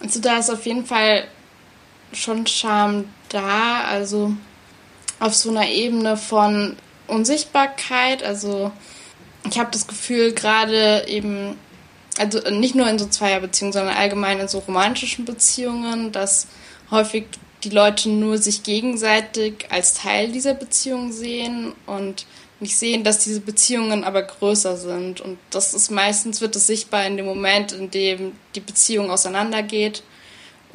[0.00, 1.24] Also da ist auf jeden Fall
[2.12, 4.32] schon Scham da, also
[5.20, 6.76] auf so einer Ebene von
[7.08, 8.22] Unsichtbarkeit.
[8.22, 8.70] Also
[9.50, 11.56] ich habe das Gefühl, gerade eben,
[12.18, 16.46] also nicht nur in so Zweierbeziehungen, sondern allgemein in so romantischen Beziehungen, dass
[16.90, 17.26] häufig
[17.64, 22.26] die Leute nur sich gegenseitig als Teil dieser Beziehung sehen und
[22.60, 25.20] nicht sehen, dass diese Beziehungen aber größer sind.
[25.20, 30.02] Und das ist meistens wird es sichtbar in dem Moment, in dem die Beziehung auseinandergeht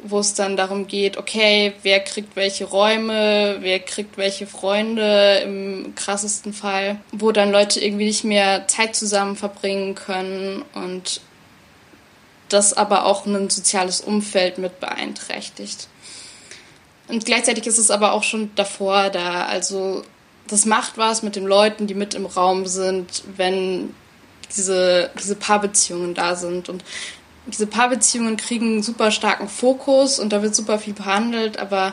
[0.06, 5.94] wo es dann darum geht, okay, wer kriegt welche Räume, wer kriegt welche Freunde im
[5.94, 11.22] krassesten Fall, wo dann Leute irgendwie nicht mehr Zeit zusammen verbringen können und
[12.50, 15.88] das aber auch ein soziales Umfeld mit beeinträchtigt.
[17.08, 20.02] Und gleichzeitig ist es aber auch schon davor da, also
[20.48, 23.94] das macht was mit den Leuten, die mit im Raum sind, wenn
[24.54, 26.68] diese, diese Paarbeziehungen da sind.
[26.68, 26.84] Und
[27.46, 31.92] diese Paarbeziehungen kriegen super starken Fokus und da wird super viel behandelt, aber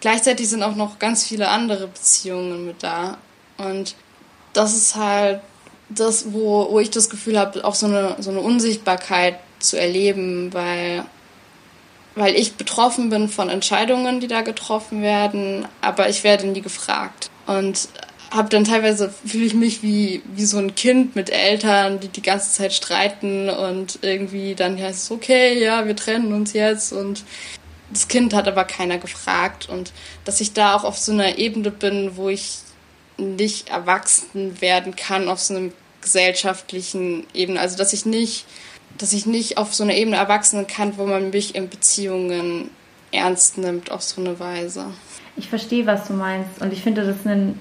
[0.00, 3.18] gleichzeitig sind auch noch ganz viele andere Beziehungen mit da.
[3.56, 3.96] Und
[4.52, 5.40] das ist halt
[5.88, 10.52] das, wo, wo ich das Gefühl habe, auch so eine, so eine Unsichtbarkeit zu erleben,
[10.52, 11.04] weil
[12.18, 17.30] weil ich betroffen bin von Entscheidungen, die da getroffen werden, aber ich werde nie gefragt.
[17.46, 17.88] Und
[18.30, 22.22] habe dann teilweise fühle ich mich wie wie so ein Kind mit Eltern, die die
[22.22, 26.92] ganze Zeit streiten und irgendwie dann heißt es okay, ja, wir trennen uns jetzt.
[26.92, 27.24] Und
[27.90, 29.68] das Kind hat aber keiner gefragt.
[29.68, 29.92] Und
[30.24, 32.58] dass ich da auch auf so einer Ebene bin, wo ich
[33.16, 38.46] nicht erwachsen werden kann auf so einer gesellschaftlichen Ebene, also dass ich nicht
[38.96, 42.70] dass ich nicht auf so einer Ebene erwachsen kann, wo man mich in Beziehungen
[43.12, 44.86] ernst nimmt auf so eine Weise.
[45.36, 46.60] Ich verstehe, was du meinst.
[46.60, 47.58] Und ich finde das einen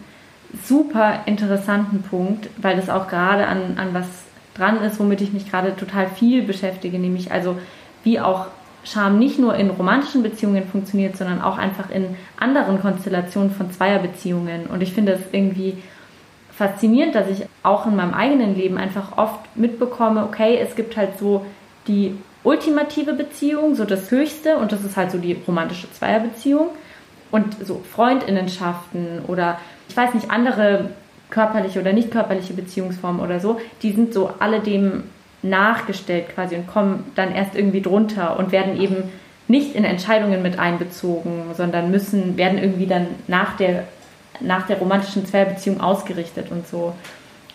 [0.63, 4.05] super interessanten Punkt, weil das auch gerade an, an was
[4.55, 7.57] dran ist, womit ich mich gerade total viel beschäftige, nämlich also
[8.03, 8.47] wie auch
[8.83, 14.67] Scham nicht nur in romantischen Beziehungen funktioniert, sondern auch einfach in anderen Konstellationen von Zweierbeziehungen.
[14.67, 15.77] Und ich finde es irgendwie
[16.57, 21.19] faszinierend, dass ich auch in meinem eigenen Leben einfach oft mitbekomme, okay, es gibt halt
[21.19, 21.45] so
[21.87, 26.69] die ultimative Beziehung, so das Höchste, und das ist halt so die romantische Zweierbeziehung.
[27.29, 29.59] Und so Freundinnenschaften oder
[29.97, 30.91] weiß nicht, andere
[31.29, 35.03] körperliche oder nicht körperliche Beziehungsformen oder so, die sind so alle dem
[35.41, 39.09] nachgestellt quasi und kommen dann erst irgendwie drunter und werden eben
[39.47, 43.85] nicht in Entscheidungen mit einbezogen, sondern müssen, werden irgendwie dann nach der,
[44.39, 46.93] nach der romantischen Zweierbeziehung ausgerichtet und so.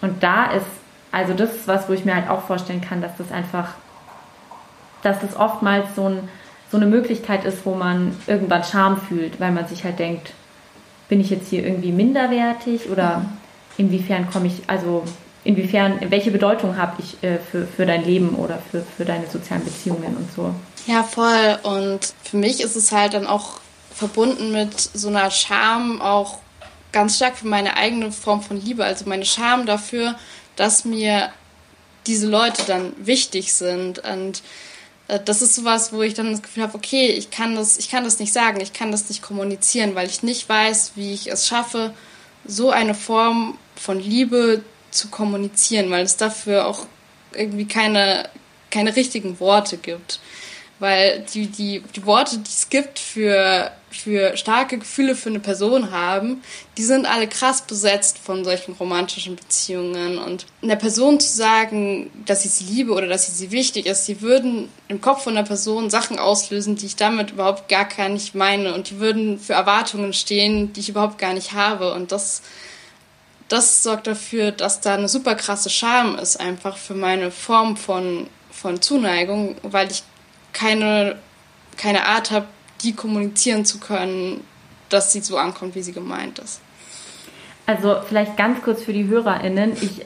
[0.00, 0.66] Und da ist,
[1.10, 3.74] also das ist was, wo ich mir halt auch vorstellen kann, dass das einfach,
[5.02, 6.28] dass das oftmals so, ein,
[6.70, 10.32] so eine Möglichkeit ist, wo man irgendwann Scham fühlt, weil man sich halt denkt,
[11.12, 13.26] bin ich jetzt hier irgendwie minderwertig oder
[13.76, 15.04] inwiefern komme ich, also
[15.44, 19.62] inwiefern, welche Bedeutung habe ich äh, für, für dein Leben oder für, für deine sozialen
[19.62, 20.54] Beziehungen und so.
[20.86, 21.58] Ja, voll.
[21.64, 23.60] Und für mich ist es halt dann auch
[23.94, 26.38] verbunden mit so einer Scham auch
[26.92, 28.82] ganz stark für meine eigene Form von Liebe.
[28.82, 30.14] Also meine Scham dafür,
[30.56, 31.28] dass mir
[32.06, 34.42] diese Leute dann wichtig sind und
[35.18, 38.04] das ist sowas, wo ich dann das Gefühl habe, okay, ich kann das, ich kann
[38.04, 41.46] das nicht sagen, ich kann das nicht kommunizieren, weil ich nicht weiß, wie ich es
[41.46, 41.92] schaffe,
[42.44, 46.86] so eine Form von Liebe zu kommunizieren, weil es dafür auch
[47.32, 48.28] irgendwie keine,
[48.70, 50.20] keine richtigen Worte gibt.
[50.78, 55.90] Weil die, die, die Worte, die es gibt für, für starke Gefühle für eine Person
[55.90, 56.42] haben,
[56.76, 60.18] die sind alle krass besetzt von solchen romantischen Beziehungen.
[60.18, 64.06] Und einer Person zu sagen, dass ich sie liebe oder dass sie sie wichtig ist,
[64.08, 68.34] die würden im Kopf von einer Person Sachen auslösen, die ich damit überhaupt gar nicht
[68.34, 68.74] meine.
[68.74, 71.92] Und die würden für Erwartungen stehen, die ich überhaupt gar nicht habe.
[71.92, 72.42] Und das,
[73.48, 78.28] das sorgt dafür, dass da eine super krasse Scham ist, einfach für meine Form von,
[78.50, 80.02] von Zuneigung, weil ich
[80.52, 81.16] keine,
[81.76, 82.46] keine Art habe,
[82.82, 84.42] die kommunizieren zu können,
[84.88, 86.60] dass sie so ankommt, wie sie gemeint ist.
[87.66, 89.72] Also vielleicht ganz kurz für die HörerInnen.
[89.80, 90.04] Ich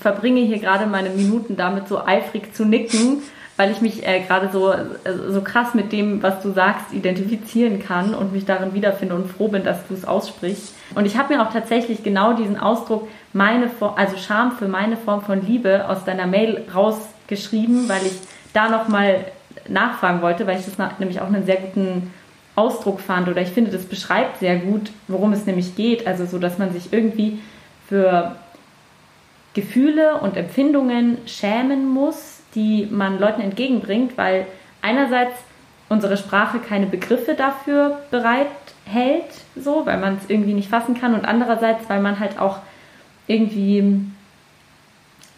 [0.00, 3.22] verbringe hier gerade meine Minuten damit, so eifrig zu nicken,
[3.56, 4.84] weil ich mich äh, gerade so, äh,
[5.28, 9.48] so krass mit dem, was du sagst, identifizieren kann und mich darin wiederfinde und froh
[9.48, 10.74] bin, dass du es aussprichst.
[10.94, 15.22] Und ich habe mir auch tatsächlich genau diesen Ausdruck, meine, also Scham für meine Form
[15.22, 18.18] von Liebe aus deiner Mail rausgeschrieben, weil ich
[18.52, 19.24] da nochmal
[19.68, 22.12] nachfragen wollte, weil ich das nämlich auch einen sehr guten
[22.58, 26.06] Ausdruck fand oder ich finde, das beschreibt sehr gut, worum es nämlich geht.
[26.06, 27.38] Also so, dass man sich irgendwie
[27.88, 28.34] für
[29.54, 34.46] Gefühle und Empfindungen schämen muss, die man Leuten entgegenbringt, weil
[34.82, 35.36] einerseits
[35.88, 41.24] unsere Sprache keine Begriffe dafür bereithält, so, weil man es irgendwie nicht fassen kann und
[41.24, 42.58] andererseits, weil man halt auch
[43.28, 44.00] irgendwie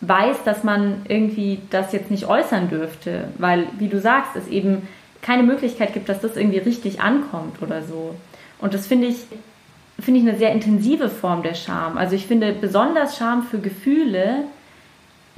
[0.00, 4.88] weiß, dass man irgendwie das jetzt nicht äußern dürfte, weil, wie du sagst, es eben
[5.22, 8.14] keine Möglichkeit gibt, dass das irgendwie richtig ankommt oder so.
[8.58, 9.16] Und das finde ich,
[9.98, 11.98] finde ich eine sehr intensive Form der Scham.
[11.98, 14.44] Also ich finde besonders Scham für Gefühle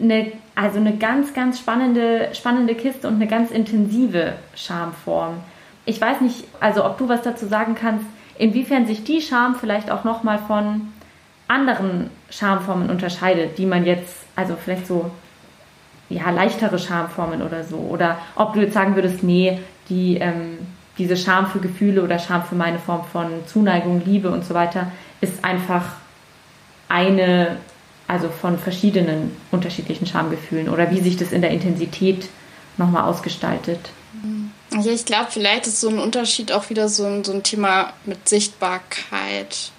[0.01, 5.35] eine, also eine ganz, ganz spannende, spannende Kiste und eine ganz intensive Schamform.
[5.85, 8.07] Ich weiß nicht, also ob du was dazu sagen kannst,
[8.39, 10.93] inwiefern sich die Scham vielleicht auch nochmal von
[11.49, 15.11] anderen Schamformen unterscheidet, die man jetzt also vielleicht so
[16.09, 17.77] ja, leichtere Schamformen oder so.
[17.77, 20.59] Oder ob du jetzt sagen würdest, nee, die, ähm,
[20.99, 24.93] diese Scham für Gefühle oder Scham für meine Form von Zuneigung, Liebe und so weiter
[25.21, 25.85] ist einfach
[26.89, 27.57] eine,
[28.09, 32.29] also von verschiedenen unterschiedlichen Schamgefühlen oder wie sich das in der Intensität
[32.77, 33.91] nochmal ausgestaltet.
[34.71, 37.93] Ja, ich glaube, vielleicht ist so ein Unterschied auch wieder so ein, so ein Thema
[38.05, 39.71] mit Sichtbarkeit.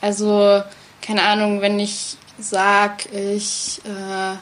[0.00, 0.62] Also,
[1.02, 4.36] keine Ahnung, wenn ich sag ich, äh,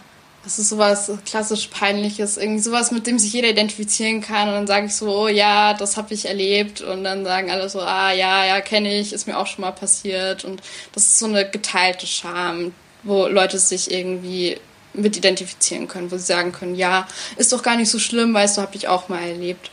[0.45, 4.49] das ist sowas klassisch peinliches, irgendwie sowas, mit dem sich jeder identifizieren kann.
[4.49, 6.81] Und dann sage ich so, oh ja, das habe ich erlebt.
[6.81, 9.71] Und dann sagen alle so, ah ja, ja, kenne ich, ist mir auch schon mal
[9.71, 10.45] passiert.
[10.45, 10.61] Und
[10.93, 12.75] das ist so eine geteilte Scham,
[13.05, 14.59] wo Leute sich irgendwie
[14.95, 18.57] mit identifizieren können, wo sie sagen können, ja, ist doch gar nicht so schlimm, weißt
[18.57, 19.71] du, habe ich auch mal erlebt.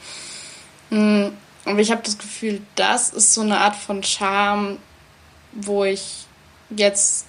[0.92, 4.78] Aber ich habe das Gefühl, das ist so eine Art von Charme,
[5.52, 6.26] wo ich
[6.70, 7.26] jetzt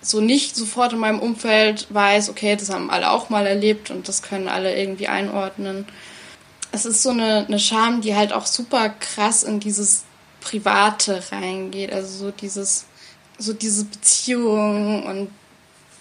[0.00, 4.08] so nicht sofort in meinem Umfeld weiß, okay, das haben alle auch mal erlebt und
[4.08, 5.86] das können alle irgendwie einordnen.
[6.70, 10.04] Es ist so eine, eine Scham, die halt auch super krass in dieses
[10.40, 11.92] Private reingeht.
[11.92, 12.86] Also so dieses,
[13.38, 15.30] so diese Beziehung und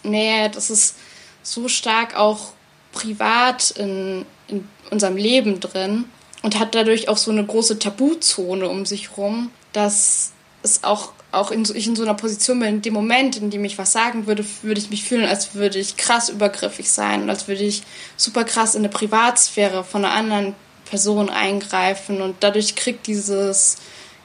[0.03, 0.95] Nähe, das ist
[1.41, 2.51] so stark auch
[2.91, 6.05] privat in, in unserem Leben drin
[6.43, 10.31] und hat dadurch auch so eine große Tabuzone um sich rum, dass
[10.63, 13.63] es auch auch in, ich in so einer Position bin, in dem Moment, in dem
[13.65, 17.29] ich was sagen würde, würde ich mich fühlen, als würde ich krass übergriffig sein und
[17.29, 17.83] als würde ich
[18.15, 20.55] super krass in eine Privatsphäre von einer anderen
[20.89, 23.77] Person eingreifen und dadurch kriegt dieses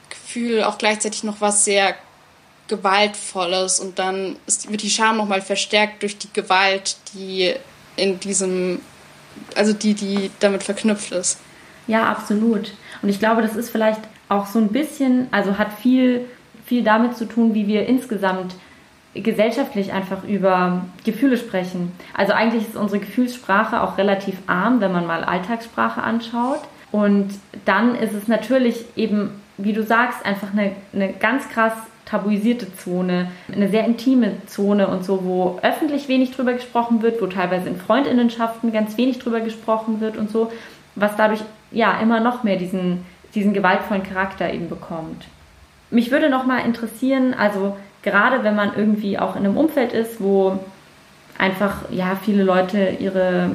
[0.08, 1.94] Gefühl auch gleichzeitig noch was sehr
[2.68, 7.54] Gewaltvolles und dann ist, wird die Scham nochmal verstärkt durch die Gewalt, die
[7.96, 8.80] in diesem,
[9.54, 11.38] also die, die damit verknüpft ist.
[11.86, 12.72] Ja, absolut.
[13.02, 16.28] Und ich glaube, das ist vielleicht auch so ein bisschen, also hat viel
[16.72, 18.54] viel damit zu tun, wie wir insgesamt
[19.12, 21.92] gesellschaftlich einfach über Gefühle sprechen.
[22.14, 26.60] Also eigentlich ist unsere Gefühlssprache auch relativ arm, wenn man mal Alltagssprache anschaut.
[26.90, 27.28] Und
[27.66, 31.74] dann ist es natürlich eben, wie du sagst, einfach eine, eine ganz krass
[32.06, 37.26] tabuisierte Zone, eine sehr intime Zone und so, wo öffentlich wenig drüber gesprochen wird, wo
[37.26, 40.50] teilweise in Freundinnenschaften ganz wenig drüber gesprochen wird und so,
[40.94, 43.04] was dadurch ja immer noch mehr diesen,
[43.34, 45.26] diesen gewaltvollen Charakter eben bekommt.
[45.92, 50.20] Mich würde noch mal interessieren, also gerade wenn man irgendwie auch in einem Umfeld ist,
[50.20, 50.58] wo
[51.38, 53.50] einfach ja viele Leute ihre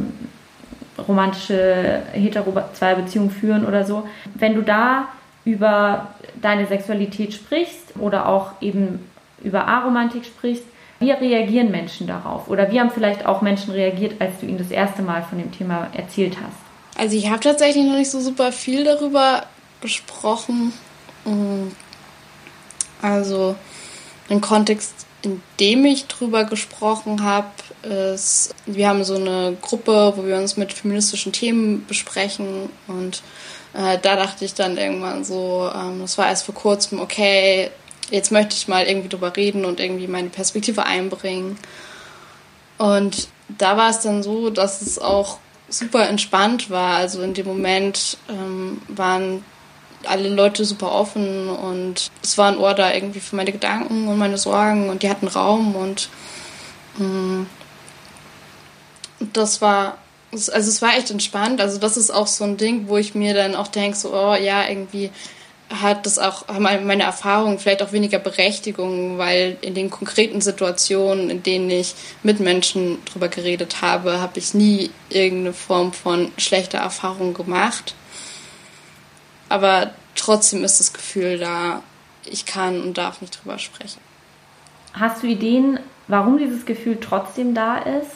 [1.08, 5.08] romantische hetero-Beziehung führen oder so, wenn du da
[5.46, 6.10] über
[6.42, 9.00] deine Sexualität sprichst oder auch eben
[9.44, 10.64] über Aromantik sprichst,
[11.00, 12.50] wie reagieren Menschen darauf?
[12.50, 15.52] Oder wie haben vielleicht auch Menschen reagiert, als du ihnen das erste Mal von dem
[15.52, 17.00] Thema erzählt hast?
[17.00, 19.44] Also ich habe tatsächlich noch nicht so super viel darüber
[19.82, 20.74] gesprochen.
[23.02, 23.56] Also
[24.30, 27.48] ein Kontext, in dem ich drüber gesprochen habe,
[27.84, 33.22] ist, wir haben so eine Gruppe, wo wir uns mit feministischen Themen besprechen und
[33.74, 37.70] äh, da dachte ich dann irgendwann so, ähm, das war erst vor kurzem, okay,
[38.10, 41.58] jetzt möchte ich mal irgendwie drüber reden und irgendwie meine Perspektive einbringen.
[42.78, 46.96] Und da war es dann so, dass es auch super entspannt war.
[46.96, 49.44] Also in dem Moment ähm, waren
[50.08, 54.18] alle Leute super offen und es war ein Ohr da irgendwie für meine Gedanken und
[54.18, 56.10] meine Sorgen und die hatten Raum und
[56.98, 57.50] mh, mm,
[59.34, 59.98] das war
[60.32, 61.62] also es war echt entspannt.
[61.62, 64.36] Also das ist auch so ein Ding, wo ich mir dann auch denke, so, oh
[64.36, 65.10] ja, irgendwie
[65.70, 71.44] hat das auch, meine Erfahrungen vielleicht auch weniger Berechtigung, weil in den konkreten Situationen, in
[71.44, 71.94] denen ich
[72.24, 77.96] mit Menschen drüber geredet habe, habe ich nie irgendeine Form von schlechter Erfahrung gemacht
[79.50, 81.82] aber trotzdem ist das Gefühl da,
[82.26, 84.00] ich kann und darf nicht drüber sprechen.
[84.94, 88.12] Hast du Ideen, warum dieses Gefühl trotzdem da ist?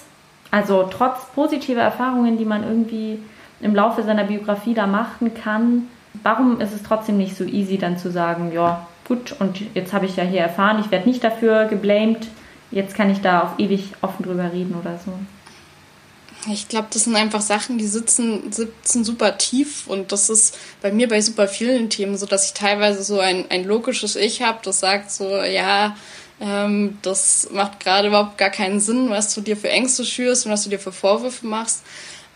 [0.50, 3.20] Also trotz positiver Erfahrungen, die man irgendwie
[3.62, 5.88] im Laufe seiner Biografie da machen kann,
[6.24, 10.06] warum ist es trotzdem nicht so easy dann zu sagen, ja, gut, und jetzt habe
[10.06, 12.28] ich ja hier erfahren, ich werde nicht dafür geblamed,
[12.72, 15.12] jetzt kann ich da auf ewig offen drüber reden oder so?
[16.50, 20.92] Ich glaube, das sind einfach Sachen, die sitzen, sitzen super tief und das ist bei
[20.92, 24.60] mir bei super vielen Themen so, dass ich teilweise so ein, ein logisches Ich habe,
[24.64, 25.96] das sagt so, ja,
[26.40, 30.52] ähm, das macht gerade überhaupt gar keinen Sinn, was du dir für Ängste schürst und
[30.52, 31.84] was du dir für Vorwürfe machst.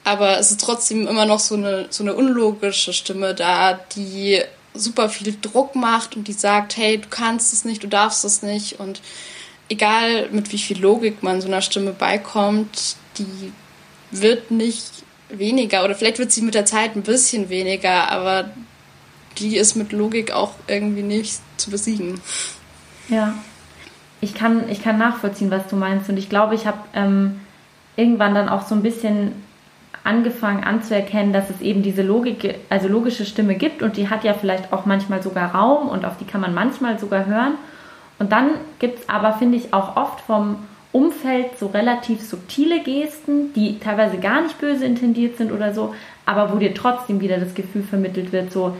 [0.03, 4.39] Aber es ist trotzdem immer noch so eine, so eine unlogische Stimme da, die
[4.75, 8.43] super viel Druck macht und die sagt, hey, du kannst es nicht, du darfst es
[8.43, 9.01] nicht und
[9.69, 13.51] egal mit wie viel Logik man so einer Stimme beikommt, die
[14.11, 18.49] wird nicht weniger oder vielleicht wird sie mit der Zeit ein bisschen weniger, aber
[19.37, 22.21] die ist mit Logik auch irgendwie nicht zu besiegen.
[23.09, 23.35] Ja,
[24.21, 27.41] ich kann, ich kann nachvollziehen, was du meinst und ich glaube, ich habe ähm,
[27.95, 29.33] irgendwann dann auch so ein bisschen
[30.03, 34.33] angefangen anzuerkennen, dass es eben diese Logik, also logische Stimme gibt und die hat ja
[34.33, 37.55] vielleicht auch manchmal sogar Raum und auf die kann man manchmal sogar hören.
[38.19, 40.57] Und dann gibt es aber, finde ich, auch oft vom
[40.95, 45.93] Umfeld so relativ subtile Gesten, die teilweise gar nicht böse intendiert sind oder so,
[46.25, 48.77] aber wo dir trotzdem wieder das Gefühl vermittelt wird, so,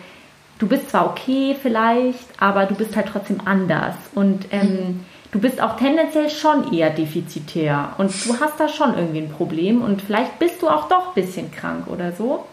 [0.58, 5.06] du bist zwar okay vielleicht, aber du bist halt trotzdem anders und ähm, mhm.
[5.34, 9.82] du bist auch tendenziell schon eher defizitär und du hast da schon irgendwie ein Problem
[9.82, 12.46] und vielleicht bist du auch doch ein bisschen krank oder so.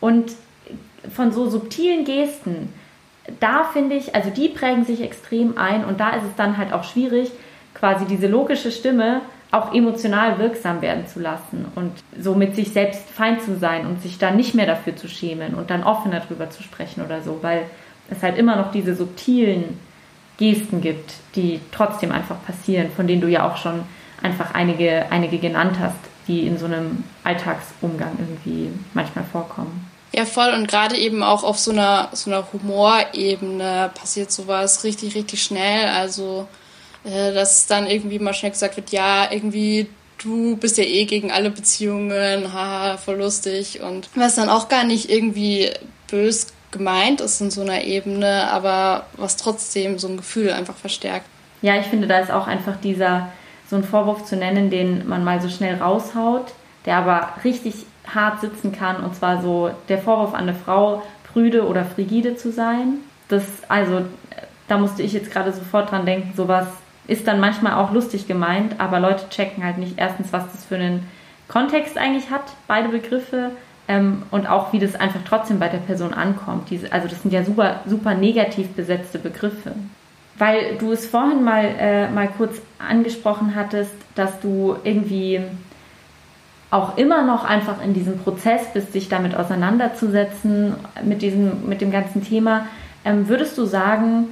[0.00, 0.32] Und
[1.14, 2.72] von so subtilen Gesten,
[3.38, 6.72] da finde ich, also die prägen sich extrem ein und da ist es dann halt
[6.72, 7.30] auch schwierig,
[7.80, 13.08] quasi diese logische Stimme auch emotional wirksam werden zu lassen und so mit sich selbst
[13.10, 16.50] fein zu sein und sich dann nicht mehr dafür zu schämen und dann offener darüber
[16.50, 17.64] zu sprechen oder so, weil
[18.10, 19.80] es halt immer noch diese subtilen
[20.38, 23.82] Gesten gibt, die trotzdem einfach passieren, von denen du ja auch schon
[24.22, 29.90] einfach einige, einige genannt hast, die in so einem Alltagsumgang irgendwie manchmal vorkommen.
[30.12, 30.52] Ja, voll.
[30.54, 35.88] Und gerade eben auch auf so einer, so einer Humorebene passiert sowas richtig, richtig schnell.
[35.88, 36.48] Also,
[37.04, 39.88] äh, dass dann irgendwie mal schnell gesagt wird, ja, irgendwie
[40.22, 43.80] du bist ja eh gegen alle Beziehungen, haha, voll lustig.
[43.80, 45.70] Und was dann auch gar nicht irgendwie
[46.10, 51.26] bös gemeint ist in so einer Ebene, aber was trotzdem so ein Gefühl einfach verstärkt.
[51.62, 53.28] Ja, ich finde, da ist auch einfach dieser,
[53.68, 56.52] so ein Vorwurf zu nennen, den man mal so schnell raushaut,
[56.86, 57.74] der aber richtig
[58.06, 62.50] hart sitzen kann, und zwar so der Vorwurf an eine Frau, prüde oder frigide zu
[62.52, 62.98] sein.
[63.28, 64.02] Das, also,
[64.68, 66.66] da musste ich jetzt gerade sofort dran denken, sowas
[67.06, 70.76] ist dann manchmal auch lustig gemeint, aber Leute checken halt nicht erstens, was das für
[70.76, 71.08] einen
[71.48, 73.50] Kontext eigentlich hat, beide Begriffe,
[73.90, 76.70] ähm, und auch wie das einfach trotzdem bei der Person ankommt.
[76.70, 79.72] Diese, also das sind ja super, super negativ besetzte Begriffe.
[80.38, 85.40] Weil du es vorhin mal, äh, mal kurz angesprochen hattest, dass du irgendwie
[86.70, 91.90] auch immer noch einfach in diesem Prozess bist, sich damit auseinanderzusetzen, mit, diesem, mit dem
[91.90, 92.66] ganzen Thema.
[93.04, 94.28] Ähm, würdest du sagen,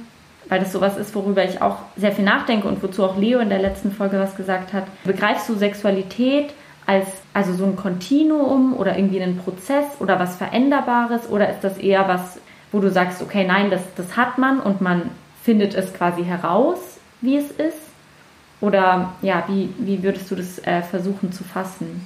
[0.49, 3.49] weil das sowas ist, worüber ich auch sehr viel nachdenke und wozu auch Leo in
[3.49, 6.51] der letzten Folge was gesagt hat, begreifst du Sexualität
[6.87, 11.77] als also so ein Kontinuum oder irgendwie einen Prozess oder was Veränderbares oder ist das
[11.77, 12.39] eher was,
[12.71, 15.11] wo du sagst, okay, nein, das, das hat man und man
[15.43, 16.79] findet es quasi heraus,
[17.21, 17.77] wie es ist?
[18.61, 22.05] Oder ja, wie, wie würdest du das äh, versuchen zu fassen?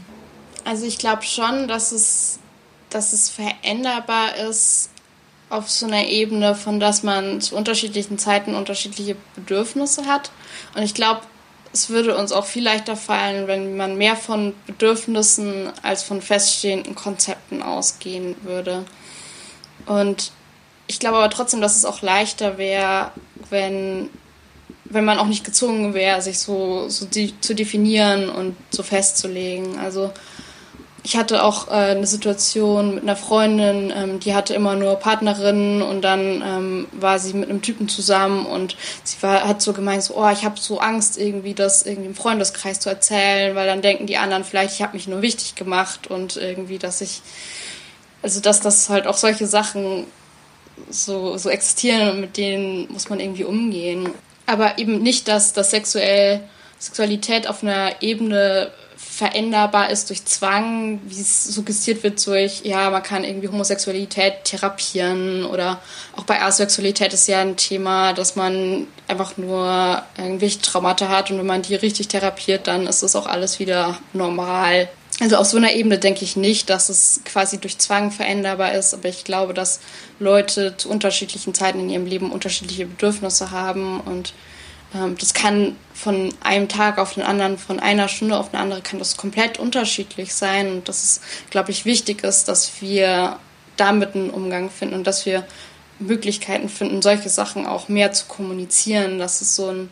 [0.65, 2.39] Also ich glaube schon, dass es,
[2.89, 4.92] dass es veränderbar ist
[5.53, 10.31] auf so einer Ebene, von dass man zu unterschiedlichen Zeiten unterschiedliche Bedürfnisse hat.
[10.75, 11.21] Und ich glaube,
[11.71, 16.95] es würde uns auch viel leichter fallen, wenn man mehr von Bedürfnissen als von feststehenden
[16.95, 18.85] Konzepten ausgehen würde.
[19.85, 20.31] Und
[20.87, 23.11] ich glaube aber trotzdem, dass es auch leichter wäre,
[23.49, 24.09] wenn,
[24.85, 29.79] wenn man auch nicht gezwungen wäre, sich so, so die, zu definieren und so festzulegen.
[29.79, 30.11] Also
[31.05, 35.81] ich hatte auch äh, eine Situation mit einer Freundin, ähm, die hatte immer nur Partnerinnen
[35.81, 40.03] und dann ähm, war sie mit einem Typen zusammen und sie war, hat so gemeint,
[40.03, 43.81] so, oh, ich habe so Angst, irgendwie das irgendwie im Freundeskreis zu erzählen, weil dann
[43.81, 47.21] denken die anderen vielleicht, ich habe mich nur wichtig gemacht und irgendwie, dass ich,
[48.21, 50.05] also dass das halt auch solche Sachen
[50.89, 54.09] so, so existieren und mit denen muss man irgendwie umgehen.
[54.45, 56.41] Aber eben nicht, dass das sexuell,
[56.79, 58.71] Sexualität auf einer Ebene
[59.15, 65.45] veränderbar ist durch Zwang, wie es suggestiert wird durch, ja, man kann irgendwie Homosexualität therapieren
[65.45, 65.79] oder
[66.15, 71.37] auch bei Asexualität ist ja ein Thema, dass man einfach nur irgendwelche Traumata hat und
[71.37, 74.89] wenn man die richtig therapiert, dann ist das auch alles wieder normal.
[75.19, 78.95] Also auf so einer Ebene denke ich nicht, dass es quasi durch Zwang veränderbar ist,
[78.95, 79.79] aber ich glaube, dass
[80.17, 84.33] Leute zu unterschiedlichen Zeiten in ihrem Leben unterschiedliche Bedürfnisse haben und
[84.93, 88.99] das kann von einem Tag auf den anderen, von einer Stunde auf eine andere, kann
[88.99, 90.71] das komplett unterschiedlich sein.
[90.71, 93.39] Und dass es, glaube ich, wichtig ist, dass wir
[93.75, 95.45] damit einen Umgang finden und dass wir
[95.99, 99.91] Möglichkeiten finden, solche Sachen auch mehr zu kommunizieren, dass es so ein,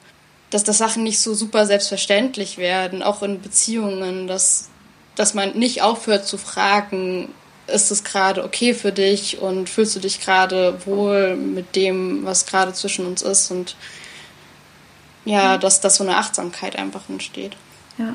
[0.50, 4.70] dass das Sachen nicht so super selbstverständlich werden, auch in Beziehungen, dass,
[5.16, 7.30] dass man nicht aufhört zu fragen,
[7.68, 12.46] ist es gerade okay für dich und fühlst du dich gerade wohl mit dem, was
[12.46, 13.76] gerade zwischen uns ist und
[15.26, 17.56] ja, dass, dass so eine Achtsamkeit einfach entsteht.
[17.98, 18.14] Ja.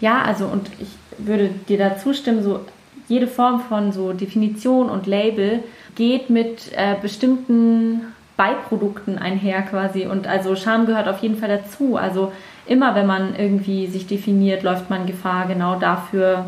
[0.00, 0.88] Ja, also und ich
[1.18, 2.60] würde dir da zustimmen, so
[3.08, 5.62] jede Form von so Definition und Label
[5.94, 11.96] geht mit äh, bestimmten Beiprodukten einher quasi und also Scham gehört auf jeden Fall dazu.
[11.96, 12.32] Also
[12.66, 16.46] immer wenn man irgendwie sich definiert, läuft man Gefahr, genau dafür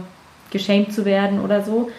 [0.51, 1.91] geschämt zu werden oder so.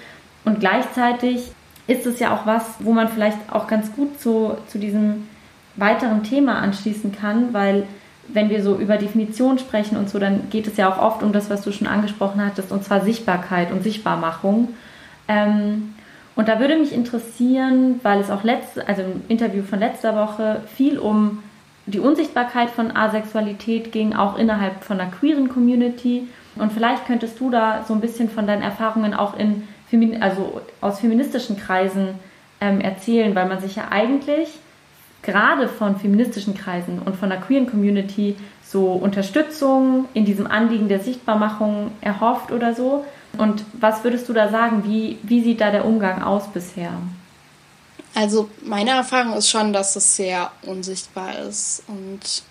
[0.45, 1.51] Und gleichzeitig
[1.88, 5.28] ist es ja auch was, wo man vielleicht auch ganz gut so zu diesem
[5.76, 7.88] weiteren Thema anschließen kann, weil
[8.28, 11.34] wenn wir so über Definition sprechen und so, dann geht es ja auch oft um
[11.34, 14.69] das, was du schon angesprochen hattest, und zwar Sichtbarkeit und Sichtbarmachung.
[15.28, 15.95] Ähm,
[16.36, 20.61] und da würde mich interessieren, weil es auch letzte, also im Interview von letzter Woche
[20.76, 21.43] viel um
[21.86, 26.28] die Unsichtbarkeit von Asexualität ging, auch innerhalb von der queeren Community.
[26.55, 29.63] Und vielleicht könntest du da so ein bisschen von deinen Erfahrungen auch in
[30.22, 32.15] also aus feministischen Kreisen
[32.61, 34.47] ähm, erzählen, weil man sich ja eigentlich
[35.22, 38.36] gerade von feministischen Kreisen und von der queeren Community
[38.67, 43.05] so Unterstützung in diesem Anliegen der Sichtbarmachung erhofft oder so?
[43.38, 44.84] Und was würdest du da sagen?
[44.86, 46.91] Wie, wie sieht da der Umgang aus bisher?
[48.13, 52.43] Also meine Erfahrung ist schon, dass es sehr unsichtbar ist und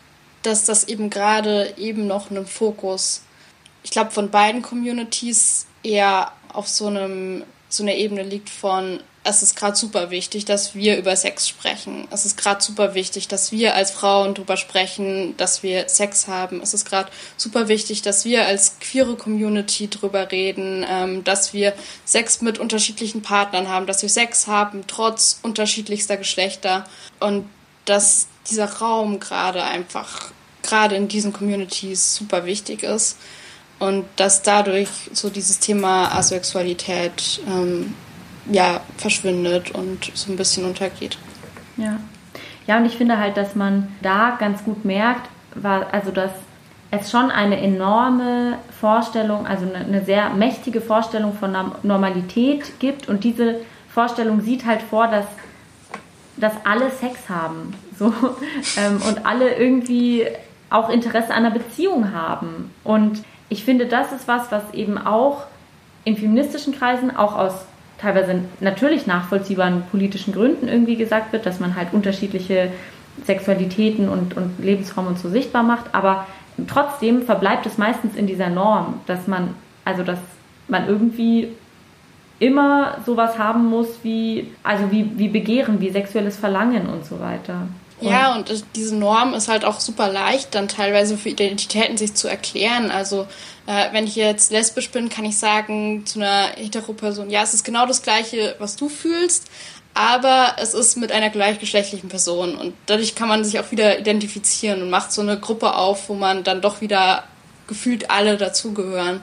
[0.42, 3.22] dass das eben gerade eben noch einen Fokus,
[3.82, 9.42] ich glaube, von beiden Communities eher auf so einem so einer Ebene liegt von es
[9.42, 12.08] ist gerade super wichtig, dass wir über Sex sprechen.
[12.10, 16.62] Es ist gerade super wichtig, dass wir als Frauen darüber sprechen, dass wir Sex haben.
[16.62, 21.74] Es ist gerade super wichtig, dass wir als queere Community darüber reden, ähm, dass wir
[22.06, 26.84] Sex mit unterschiedlichen Partnern haben, dass wir Sex haben trotz unterschiedlichster Geschlechter
[27.18, 27.46] und
[27.84, 30.30] dass dieser Raum gerade einfach
[30.62, 33.16] gerade in diesen Communities super wichtig ist
[33.78, 37.94] und dass dadurch so dieses Thema Asexualität ähm,
[38.46, 41.18] ja, verschwindet und so ein bisschen untergeht.
[41.76, 41.98] Ja.
[42.66, 46.30] Ja, und ich finde halt, dass man da ganz gut merkt, war, also dass
[46.90, 53.24] es schon eine enorme Vorstellung, also eine, eine sehr mächtige Vorstellung von Normalität gibt und
[53.24, 53.56] diese
[53.92, 55.26] Vorstellung sieht halt vor, dass,
[56.36, 58.06] dass alle Sex haben so,
[58.76, 60.26] ähm, und alle irgendwie
[60.68, 62.72] auch Interesse an einer Beziehung haben.
[62.84, 65.46] Und ich finde, das ist was, was eben auch
[66.04, 67.66] in feministischen Kreisen, auch aus
[68.00, 72.70] teilweise natürlich nachvollziehbaren politischen Gründen irgendwie gesagt wird, dass man halt unterschiedliche
[73.26, 76.26] Sexualitäten und, und Lebensformen und so sichtbar macht, aber
[76.66, 80.18] trotzdem verbleibt es meistens in dieser Norm, dass man, also dass
[80.68, 81.48] man irgendwie
[82.38, 87.68] immer sowas haben muss wie, also wie, wie Begehren, wie sexuelles Verlangen und so weiter.
[88.00, 92.28] Ja, und diese Norm ist halt auch super leicht, dann teilweise für Identitäten sich zu
[92.28, 92.90] erklären.
[92.90, 93.26] Also
[93.66, 97.64] äh, wenn ich jetzt lesbisch bin, kann ich sagen zu einer Hetero-Person, ja, es ist
[97.64, 99.48] genau das Gleiche, was du fühlst,
[99.94, 102.54] aber es ist mit einer gleichgeschlechtlichen Person.
[102.54, 106.14] Und dadurch kann man sich auch wieder identifizieren und macht so eine Gruppe auf, wo
[106.14, 107.24] man dann doch wieder
[107.66, 109.20] gefühlt alle dazugehören.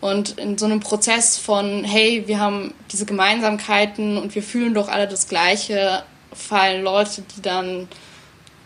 [0.00, 4.88] Und in so einem Prozess von, hey, wir haben diese Gemeinsamkeiten und wir fühlen doch
[4.88, 7.88] alle das Gleiche, fallen Leute, die dann,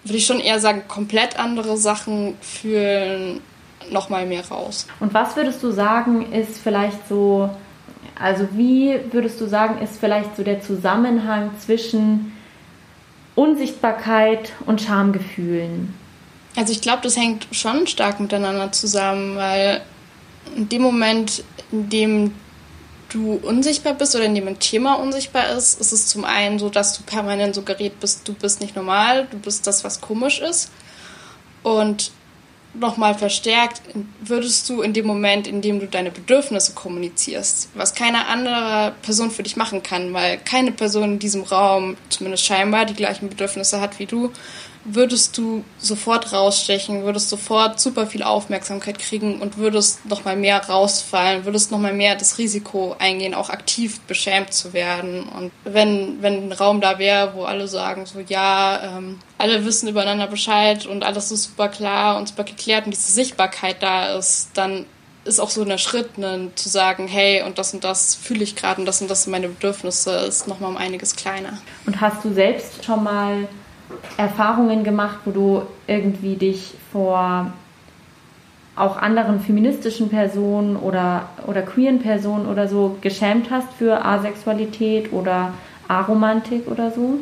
[0.04, 3.40] würde ich schon eher sagen, komplett andere Sachen fühlen,
[3.90, 4.86] nochmal mehr raus.
[5.00, 7.50] Und was würdest du sagen, ist vielleicht so,
[8.18, 12.32] also wie würdest du sagen, ist vielleicht so der Zusammenhang zwischen
[13.34, 15.94] Unsichtbarkeit und Schamgefühlen?
[16.56, 19.80] Also ich glaube, das hängt schon stark miteinander zusammen, weil
[20.54, 22.34] in dem Moment, in dem
[23.12, 26.68] du unsichtbar bist oder in dem ein Thema unsichtbar ist, ist es zum einen so,
[26.68, 30.70] dass du permanent suggeriert bist, du bist nicht normal, du bist das, was komisch ist.
[31.62, 32.10] Und
[32.74, 33.82] nochmal verstärkt
[34.20, 39.30] würdest du in dem Moment, in dem du deine Bedürfnisse kommunizierst, was keine andere Person
[39.30, 43.80] für dich machen kann, weil keine Person in diesem Raum, zumindest scheinbar, die gleichen Bedürfnisse
[43.80, 44.32] hat wie du,
[44.84, 50.64] würdest du sofort rausstechen, würdest sofort super viel Aufmerksamkeit kriegen und würdest noch mal mehr
[50.64, 55.24] rausfallen, würdest noch mal mehr das Risiko eingehen, auch aktiv beschämt zu werden.
[55.28, 59.88] Und wenn, wenn ein Raum da wäre, wo alle sagen so, ja, ähm, alle wissen
[59.88, 64.50] übereinander Bescheid und alles ist super klar und super geklärt und diese Sichtbarkeit da ist,
[64.54, 64.86] dann
[65.24, 68.56] ist auch so ein Schritt, ne, zu sagen, hey, und das und das fühle ich
[68.56, 71.58] gerade und das und das sind meine Bedürfnisse, ist noch mal um einiges kleiner.
[71.86, 73.46] Und hast du selbst schon mal
[74.16, 77.52] Erfahrungen gemacht, wo du irgendwie dich vor
[78.74, 85.52] auch anderen feministischen Personen oder, oder queeren Personen oder so geschämt hast für Asexualität oder
[85.88, 87.18] Aromantik oder so?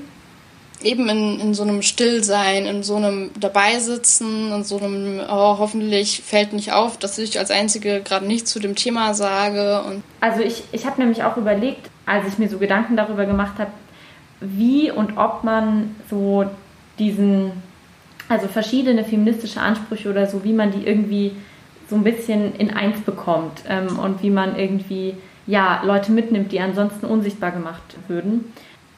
[0.82, 6.22] Eben in, in so einem Stillsein, in so einem Dabeisitzen, in so einem, oh, hoffentlich
[6.24, 9.82] fällt nicht auf, dass ich als Einzige gerade nichts zu dem Thema sage.
[9.82, 13.58] Und also ich, ich habe nämlich auch überlegt, als ich mir so Gedanken darüber gemacht
[13.58, 13.70] habe,
[14.40, 16.46] wie und ob man so
[16.98, 17.52] diesen,
[18.28, 21.32] also verschiedene feministische Ansprüche oder so, wie man die irgendwie
[21.88, 25.14] so ein bisschen in eins bekommt ähm, und wie man irgendwie
[25.46, 28.52] ja Leute mitnimmt, die ansonsten unsichtbar gemacht würden.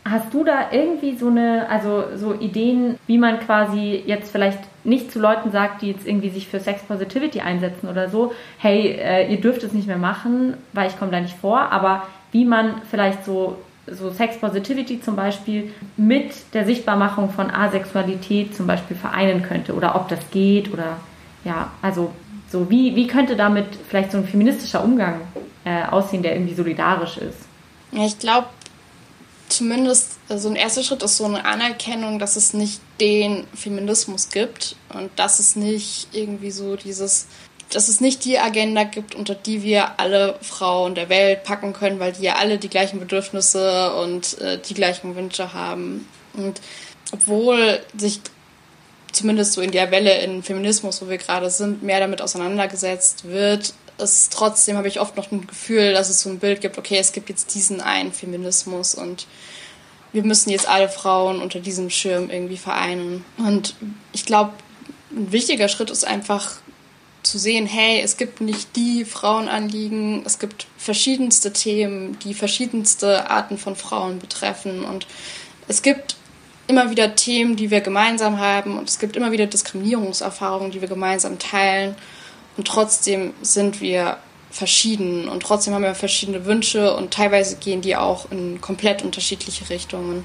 [0.04, 5.12] Hast du da irgendwie so eine, also so Ideen, wie man quasi jetzt vielleicht nicht
[5.12, 9.32] zu Leuten sagt, die jetzt irgendwie sich für Sex Positivity einsetzen oder so, hey, äh,
[9.32, 12.82] ihr dürft es nicht mehr machen, weil ich komme da nicht vor, aber wie man
[12.90, 13.56] vielleicht so
[13.86, 19.96] so Sex Positivity zum Beispiel mit der Sichtbarmachung von Asexualität zum Beispiel vereinen könnte oder
[19.96, 20.98] ob das geht oder
[21.44, 22.12] ja, also
[22.50, 25.22] so wie, wie könnte damit vielleicht so ein feministischer Umgang
[25.64, 27.38] äh, aussehen, der irgendwie solidarisch ist?
[27.90, 28.46] Ja, ich glaube,
[29.48, 34.30] zumindest so also ein erster Schritt ist so eine Anerkennung, dass es nicht den Feminismus
[34.30, 37.26] gibt und dass es nicht irgendwie so dieses
[37.74, 42.00] dass es nicht die Agenda gibt, unter die wir alle Frauen der Welt packen können,
[42.00, 46.06] weil die ja alle die gleichen Bedürfnisse und äh, die gleichen Wünsche haben.
[46.34, 46.60] Und
[47.12, 48.20] obwohl sich
[49.12, 53.74] zumindest so in der Welle in Feminismus, wo wir gerade sind, mehr damit auseinandergesetzt wird,
[53.98, 56.96] ist trotzdem habe ich oft noch ein Gefühl, dass es so ein Bild gibt, okay,
[56.98, 59.26] es gibt jetzt diesen einen Feminismus und
[60.12, 63.24] wir müssen jetzt alle Frauen unter diesem Schirm irgendwie vereinen.
[63.38, 63.74] Und
[64.12, 64.52] ich glaube,
[65.10, 66.61] ein wichtiger Schritt ist einfach
[67.22, 73.58] zu sehen, hey, es gibt nicht die Frauenanliegen, es gibt verschiedenste Themen, die verschiedenste Arten
[73.58, 75.06] von Frauen betreffen und
[75.68, 76.16] es gibt
[76.66, 80.88] immer wieder Themen, die wir gemeinsam haben und es gibt immer wieder Diskriminierungserfahrungen, die wir
[80.88, 81.94] gemeinsam teilen
[82.56, 84.18] und trotzdem sind wir
[84.52, 89.70] verschieden und trotzdem haben wir verschiedene Wünsche und teilweise gehen die auch in komplett unterschiedliche
[89.70, 90.24] Richtungen.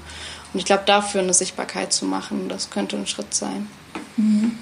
[0.52, 3.68] Und ich glaube, dafür eine Sichtbarkeit zu machen, das könnte ein Schritt sein.
[4.16, 4.58] Mhm.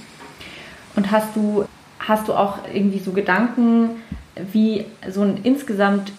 [0.95, 1.67] Und hast du,
[2.07, 4.03] hast du auch irgendwie so Gedanken,
[4.53, 6.13] wie so ein insgesamt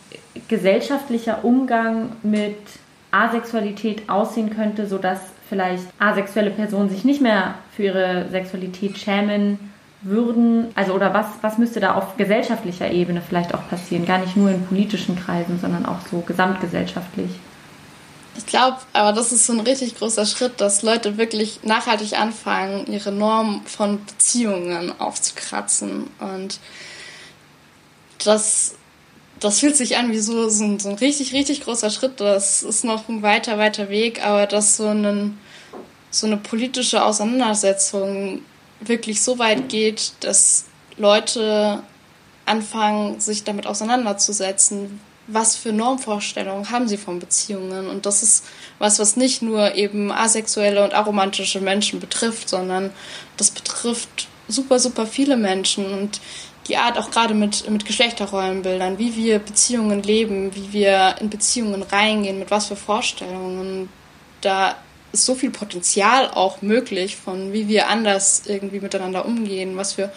[0.47, 2.57] gesellschaftlicher Umgang mit
[3.11, 5.19] Asexualität aussehen könnte, sodass
[5.49, 9.59] vielleicht asexuelle Personen sich nicht mehr für ihre Sexualität schämen
[10.01, 14.05] würden, also oder was, was müsste da auf gesellschaftlicher Ebene vielleicht auch passieren?
[14.05, 17.31] Gar nicht nur in politischen Kreisen, sondern auch so gesamtgesellschaftlich.
[18.37, 22.85] Ich glaube, aber das ist so ein richtig großer Schritt, dass Leute wirklich nachhaltig anfangen,
[22.91, 26.07] ihre Norm von Beziehungen aufzukratzen.
[26.19, 26.59] Und
[28.23, 28.75] das,
[29.39, 32.19] das fühlt sich an wie so, so, ein, so ein richtig, richtig großer Schritt.
[32.19, 35.39] Das ist noch ein weiter, weiter Weg, aber dass so, einen,
[36.11, 38.41] so eine politische Auseinandersetzung
[38.79, 40.65] wirklich so weit geht, dass
[40.97, 41.81] Leute
[42.45, 47.87] anfangen, sich damit auseinanderzusetzen, was für Normvorstellungen haben sie von Beziehungen.
[47.87, 48.45] Und das ist
[48.79, 52.91] was, was nicht nur eben asexuelle und aromantische Menschen betrifft, sondern
[53.35, 55.85] das betrifft super, super viele Menschen.
[55.85, 56.21] Und
[56.67, 61.81] die Art auch gerade mit, mit Geschlechterrollenbildern, wie wir Beziehungen leben, wie wir in Beziehungen
[61.81, 63.89] reingehen, mit was für Vorstellungen.
[64.41, 64.75] Da
[65.11, 70.11] ist so viel Potenzial auch möglich von, wie wir anders irgendwie miteinander umgehen, was für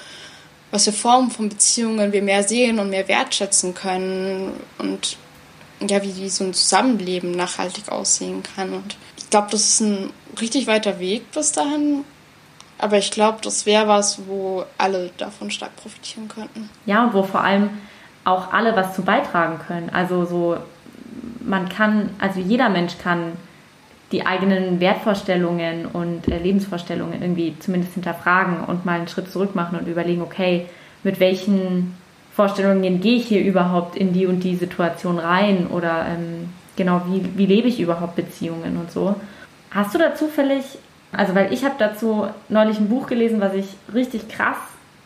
[0.70, 5.16] was für Formen von Beziehungen wir mehr sehen und mehr wertschätzen können und
[5.80, 8.74] ja, wie, wie so ein Zusammenleben nachhaltig aussehen kann.
[8.74, 10.10] Und ich glaube, das ist ein
[10.40, 12.04] richtig weiter Weg bis dahin.
[12.78, 16.70] Aber ich glaube, das wäre was, wo alle davon stark profitieren könnten.
[16.86, 17.70] Ja, und wo vor allem
[18.24, 19.90] auch alle was zu beitragen können.
[19.90, 20.56] Also so,
[21.40, 23.32] man kann, also jeder Mensch kann
[24.12, 29.78] die eigenen Wertvorstellungen und äh, Lebensvorstellungen irgendwie zumindest hinterfragen und mal einen Schritt zurück machen
[29.78, 30.66] und überlegen, okay,
[31.02, 31.94] mit welchen
[32.34, 37.24] Vorstellungen gehe ich hier überhaupt in die und die Situation rein oder ähm, genau, wie,
[37.36, 39.14] wie lebe ich überhaupt Beziehungen und so.
[39.70, 40.64] Hast du da zufällig,
[41.12, 44.56] also weil ich habe dazu neulich ein Buch gelesen, was ich richtig krass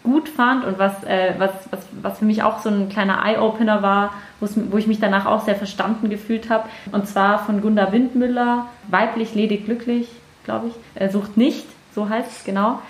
[0.04, 3.82] gut fand und was, äh, was, was, was für mich auch so ein kleiner Eye-Opener
[3.82, 6.68] war, wo ich mich danach auch sehr verstanden gefühlt habe.
[6.92, 10.08] Und zwar von Gunda Windmüller, Weiblich, ledig, glücklich,
[10.44, 10.74] glaube ich.
[10.94, 12.80] Er sucht nicht, so heißt es genau.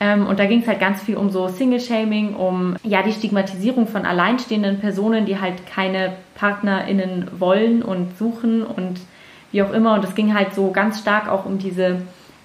[0.00, 3.86] Ähm, und da ging es halt ganz viel um so Single-Shaming, um ja die Stigmatisierung
[3.86, 8.98] von alleinstehenden Personen, die halt keine PartnerInnen wollen und suchen und
[9.52, 9.94] wie auch immer.
[9.94, 11.98] Und es ging halt so ganz stark auch um diese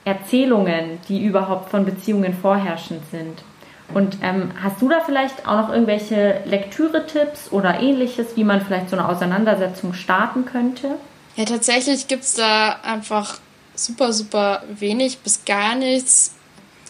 [0.04, 3.42] Erzählungen, die überhaupt von Beziehungen vorherrschend sind.
[3.94, 8.90] Und ähm, hast du da vielleicht auch noch irgendwelche Lektüre-Tipps oder ähnliches, wie man vielleicht
[8.90, 10.98] so eine Auseinandersetzung starten könnte?
[11.36, 13.40] Ja, tatsächlich gibt es da einfach
[13.76, 16.34] super, super wenig bis gar nichts.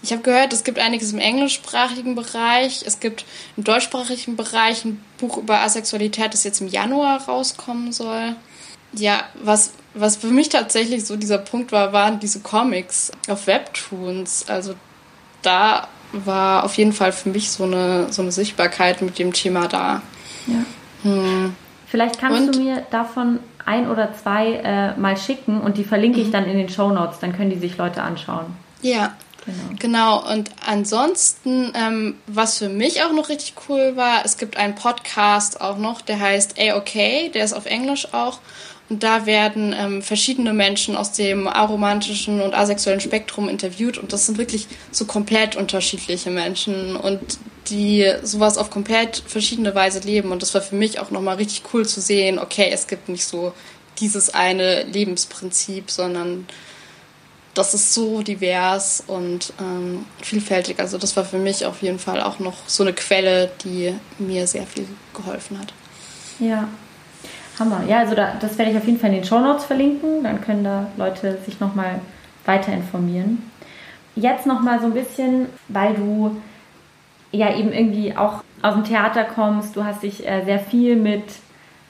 [0.01, 2.83] Ich habe gehört, es gibt einiges im englischsprachigen Bereich.
[2.85, 3.25] Es gibt
[3.57, 8.35] im deutschsprachigen Bereich ein Buch über Asexualität, das jetzt im Januar rauskommen soll.
[8.93, 14.47] Ja, was, was für mich tatsächlich so dieser Punkt war, waren diese Comics auf Webtoons.
[14.47, 14.75] Also
[15.41, 19.67] da war auf jeden Fall für mich so eine, so eine Sichtbarkeit mit dem Thema
[19.67, 20.01] da.
[20.47, 20.65] Ja.
[21.03, 21.55] Hm.
[21.87, 22.55] Vielleicht kannst und?
[22.55, 26.31] du mir davon ein oder zwei äh, mal schicken und die verlinke ich mhm.
[26.31, 28.45] dann in den Show Notes, dann können die sich Leute anschauen.
[28.81, 29.13] Ja,
[29.47, 29.79] Genau.
[29.79, 30.33] genau.
[30.33, 35.61] Und ansonsten, ähm, was für mich auch noch richtig cool war, es gibt einen Podcast
[35.61, 38.39] auch noch, der heißt A-OK, der ist auf Englisch auch.
[38.89, 43.97] Und da werden ähm, verschiedene Menschen aus dem aromantischen und asexuellen Spektrum interviewt.
[43.97, 47.19] Und das sind wirklich so komplett unterschiedliche Menschen und
[47.69, 50.31] die sowas auf komplett verschiedene Weise leben.
[50.31, 53.25] Und das war für mich auch nochmal richtig cool zu sehen, okay, es gibt nicht
[53.25, 53.53] so
[53.99, 56.47] dieses eine Lebensprinzip, sondern
[57.53, 60.79] das ist so divers und ähm, vielfältig.
[60.79, 64.47] Also das war für mich auf jeden Fall auch noch so eine Quelle, die mir
[64.47, 65.73] sehr viel geholfen hat.
[66.39, 66.69] Ja,
[67.59, 67.83] Hammer.
[67.87, 70.23] Ja, also da, das werde ich auf jeden Fall in den Show Notes verlinken.
[70.23, 71.99] Dann können da Leute sich nochmal
[72.45, 73.49] weiter informieren.
[74.15, 76.41] Jetzt nochmal so ein bisschen, weil du
[77.31, 79.75] ja eben irgendwie auch aus dem Theater kommst.
[79.75, 81.23] Du hast dich äh, sehr viel mit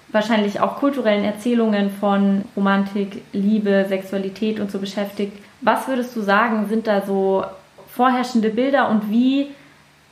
[0.09, 5.37] wahrscheinlich auch kulturellen Erzählungen von Romantik, Liebe, Sexualität und so beschäftigt.
[5.61, 7.43] Was würdest du sagen, sind da so
[7.89, 9.47] vorherrschende Bilder und wie,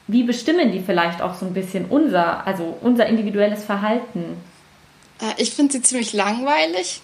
[0.08, 4.38] wie bestimmen die vielleicht auch so ein bisschen unser, also unser individuelles Verhalten?
[5.22, 7.02] Äh, ich finde sie ziemlich langweilig.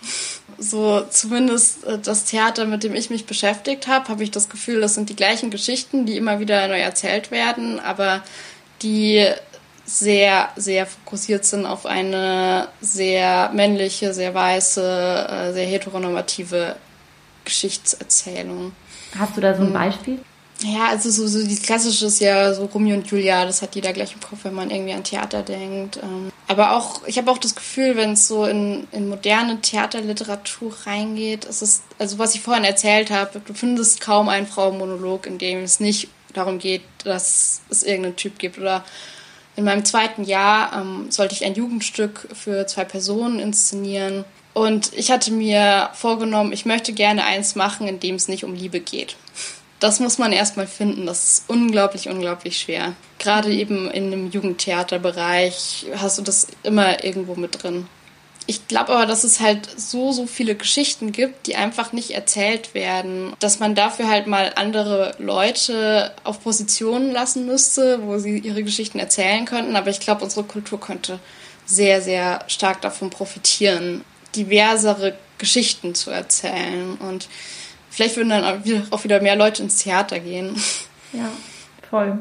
[0.57, 4.82] So zumindest äh, das Theater, mit dem ich mich beschäftigt habe, habe ich das Gefühl,
[4.82, 8.24] das sind die gleichen Geschichten, die immer wieder neu erzählt werden, aber
[8.82, 9.28] die
[9.86, 14.82] sehr, sehr fokussiert sind auf eine sehr männliche, sehr weiße,
[15.30, 16.76] äh, sehr heteronormative
[17.43, 18.74] Geschichtserzählung.
[19.18, 19.74] Hast du da so ein hm.
[19.74, 20.20] Beispiel?
[20.64, 23.93] Ja, also so, so die klassische ist ja so Romeo und Julia, das hat jeder
[23.93, 25.97] gleich im Kopf, wenn man irgendwie an Theater denkt.
[25.97, 26.32] Ähm.
[26.47, 31.45] Aber auch, ich habe auch das Gefühl, wenn es so in, in moderne Theaterliteratur reingeht,
[31.45, 35.64] ist es, also was ich vorhin erzählt habe, du findest kaum einen Frauenmonolog, in dem
[35.64, 38.59] es nicht darum geht, dass es irgendeinen Typ gibt.
[38.59, 38.84] Oder
[39.55, 44.26] in meinem zweiten Jahr ähm, sollte ich ein Jugendstück für zwei Personen inszenieren.
[44.53, 48.53] Und ich hatte mir vorgenommen, ich möchte gerne eins machen, in dem es nicht um
[48.53, 49.16] Liebe geht
[49.82, 51.08] das muss man erstmal finden.
[51.08, 52.94] Das ist unglaublich, unglaublich schwer.
[53.18, 57.88] Gerade eben in einem Jugendtheaterbereich hast du das immer irgendwo mit drin.
[58.46, 62.74] Ich glaube aber, dass es halt so, so viele Geschichten gibt, die einfach nicht erzählt
[62.76, 68.64] werden, dass man dafür halt mal andere Leute auf Positionen lassen müsste, wo sie ihre
[68.64, 69.76] Geschichten erzählen könnten.
[69.76, 71.20] Aber ich glaube, unsere Kultur könnte
[71.66, 74.04] sehr, sehr stark davon profitieren,
[74.36, 76.98] diversere Geschichten zu erzählen.
[77.00, 77.30] Und
[77.92, 80.56] Vielleicht würden dann auch wieder mehr Leute ins Theater gehen.
[81.14, 81.30] Ja,
[81.89, 82.18] voll.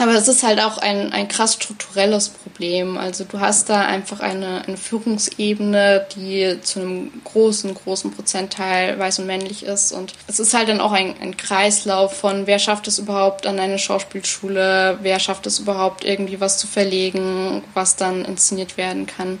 [0.00, 2.96] Aber es ist halt auch ein, ein krass strukturelles Problem.
[2.96, 9.18] Also du hast da einfach eine, eine Führungsebene, die zu einem großen, großen Prozentteil weiß
[9.18, 9.90] und männlich ist.
[9.90, 13.58] Und es ist halt dann auch ein, ein Kreislauf von, wer schafft es überhaupt an
[13.58, 19.38] eine Schauspielschule, wer schafft es überhaupt irgendwie was zu verlegen, was dann inszeniert werden kann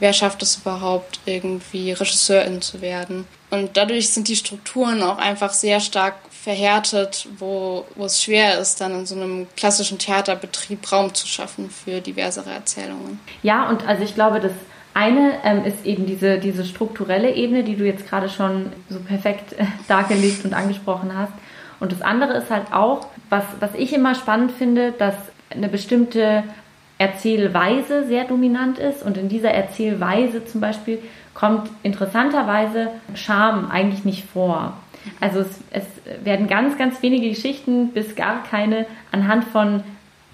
[0.00, 3.26] wer schafft es überhaupt, irgendwie Regisseurin zu werden.
[3.50, 8.80] Und dadurch sind die Strukturen auch einfach sehr stark verhärtet, wo, wo es schwer ist,
[8.80, 13.20] dann in so einem klassischen Theaterbetrieb Raum zu schaffen für diversere Erzählungen.
[13.42, 14.52] Ja, und also ich glaube, das
[14.94, 19.52] eine ähm, ist eben diese, diese strukturelle Ebene, die du jetzt gerade schon so perfekt
[19.52, 21.32] äh, dargelegt und angesprochen hast.
[21.78, 25.14] Und das andere ist halt auch, was, was ich immer spannend finde, dass
[25.50, 26.44] eine bestimmte
[27.00, 29.02] Erzählweise sehr dominant ist.
[29.02, 30.98] Und in dieser Erzählweise zum Beispiel
[31.32, 34.74] kommt interessanterweise Scham eigentlich nicht vor.
[35.18, 35.84] Also es, es
[36.22, 39.82] werden ganz, ganz wenige Geschichten bis gar keine anhand von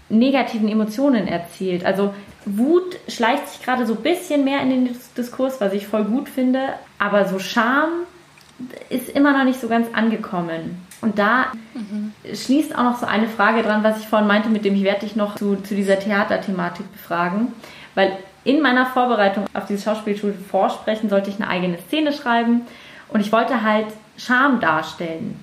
[0.08, 1.84] negativen Emotionen erzählt.
[1.84, 2.12] Also
[2.46, 6.28] Wut schleicht sich gerade so ein bisschen mehr in den Diskurs, was ich voll gut
[6.28, 7.90] finde, aber so Scham
[8.88, 10.85] ist immer noch nicht so ganz angekommen.
[11.00, 12.12] Und da mhm.
[12.32, 15.00] schließt auch noch so eine Frage dran, was ich vorhin meinte, mit dem ich werde
[15.00, 17.52] dich noch zu, zu dieser Theaterthematik befragen.
[17.94, 22.62] Weil in meiner Vorbereitung auf diese Schauspielschule vorsprechen sollte ich eine eigene Szene schreiben
[23.08, 23.86] und ich wollte halt
[24.16, 25.38] Scham darstellen.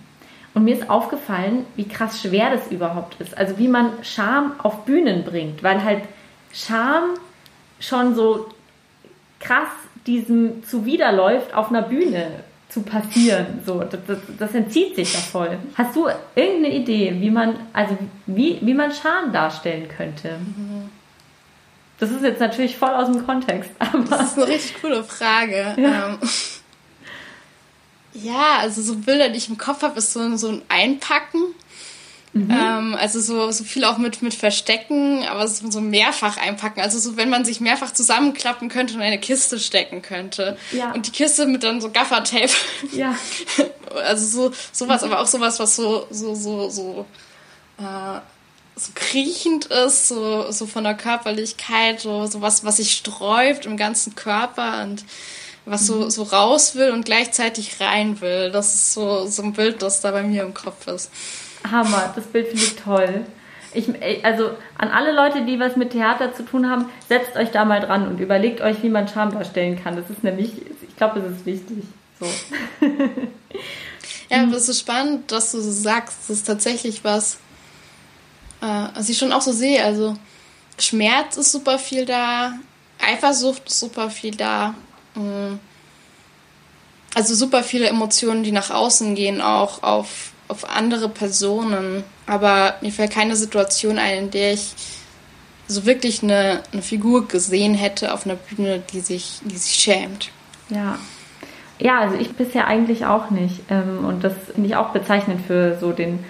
[0.54, 3.38] Und mir ist aufgefallen, wie krass schwer das überhaupt ist.
[3.38, 6.04] Also wie man Scham auf Bühnen bringt, weil halt
[6.52, 7.16] Scham
[7.80, 8.50] schon so
[9.40, 9.70] krass
[10.06, 12.28] diesem zuwiderläuft auf einer Bühne
[12.74, 13.62] zu passieren.
[13.66, 15.58] So, das, das, das, entzieht sich da voll.
[15.76, 20.40] Hast du irgendeine Idee, wie man, also wie, wie man Scham darstellen könnte?
[22.00, 23.70] Das ist jetzt natürlich voll aus dem Kontext.
[23.80, 25.76] Aber das ist eine richtig coole Frage.
[25.78, 26.18] Ja, ähm,
[28.14, 31.53] ja also so Bilder, die ich im Kopf habe, ist so, so ein Einpacken
[32.34, 32.50] Mhm.
[32.50, 36.82] Ähm, also so, so viel auch mit, mit Verstecken, aber so, so mehrfach einpacken.
[36.82, 40.58] Also so, wenn man sich mehrfach zusammenklappen könnte und eine Kiste stecken könnte.
[40.72, 40.92] Ja.
[40.94, 42.52] Und die Kiste mit dann so Gaffertape.
[42.92, 43.16] Ja.
[44.04, 45.12] also so, sowas, mhm.
[45.12, 47.06] aber auch sowas, was so, so, so, so,
[47.78, 48.20] äh,
[48.76, 53.78] so kriechend ist, so, so von der Körperlichkeit, so, so was, was sich sträubt im
[53.78, 55.06] ganzen Körper und
[55.66, 56.10] was so, mhm.
[56.10, 58.52] so raus will und gleichzeitig rein will.
[58.52, 61.12] Das ist so, so ein Bild, das da bei mir im Kopf ist.
[61.70, 63.26] Hammer, das Bild finde ich toll.
[63.74, 63.90] Ich,
[64.24, 67.80] also an alle Leute, die was mit Theater zu tun haben, setzt euch da mal
[67.80, 69.96] dran und überlegt euch, wie man Charme darstellen kann.
[69.96, 70.52] Das ist nämlich,
[70.88, 71.84] ich glaube, das ist wichtig.
[72.20, 72.28] So.
[74.30, 76.18] ja, es ist spannend, dass du so sagst.
[76.22, 77.40] Das ist tatsächlich was,
[78.62, 79.84] äh, was ich schon auch so sehe.
[79.84, 80.16] Also
[80.78, 82.54] Schmerz ist super viel da,
[83.00, 84.76] Eifersucht ist super viel da.
[85.16, 85.60] Mm.
[87.16, 92.04] Also super viele Emotionen, die nach außen gehen, auch auf auf andere Personen.
[92.28, 94.76] Aber mir fällt keine Situation ein, in der ich
[95.68, 100.30] so wirklich eine, eine Figur gesehen hätte auf einer Bühne, die sich, die sich schämt.
[100.70, 100.98] Ja.
[101.80, 103.62] Ja, also ich bisher eigentlich auch nicht.
[103.70, 106.24] Ähm, und das finde ich auch bezeichnend für so den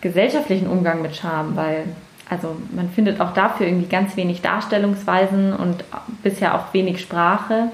[0.00, 1.84] gesellschaftlichen Umgang mit Scham, weil
[2.30, 5.84] also man findet auch dafür irgendwie ganz wenig Darstellungsweisen und
[6.22, 7.70] bisher auch wenig Sprache.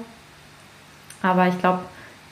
[1.21, 1.79] Aber ich glaube,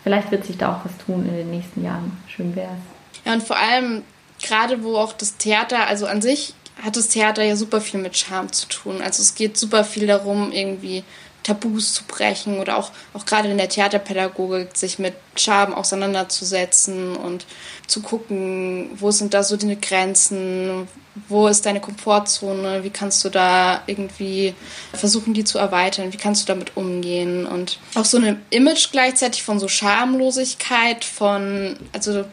[0.04, 2.18] vielleicht wird sich da auch was tun in den nächsten Jahren.
[2.28, 2.93] Schön wäre es.
[3.26, 4.04] Ja, und vor allem
[4.42, 8.18] gerade wo auch das Theater, also an sich hat das Theater ja super viel mit
[8.18, 9.02] Charme zu tun.
[9.02, 11.04] Also es geht super viel darum, irgendwie
[11.44, 17.46] Tabus zu brechen oder auch, auch gerade in der Theaterpädagogik sich mit Scham auseinanderzusetzen und
[17.86, 20.88] zu gucken, wo sind da so deine Grenzen,
[21.28, 24.56] wo ist deine Komfortzone, wie kannst du da irgendwie
[24.94, 29.44] versuchen, die zu erweitern, wie kannst du damit umgehen und auch so ein Image gleichzeitig
[29.44, 32.24] von so Schamlosigkeit, von, also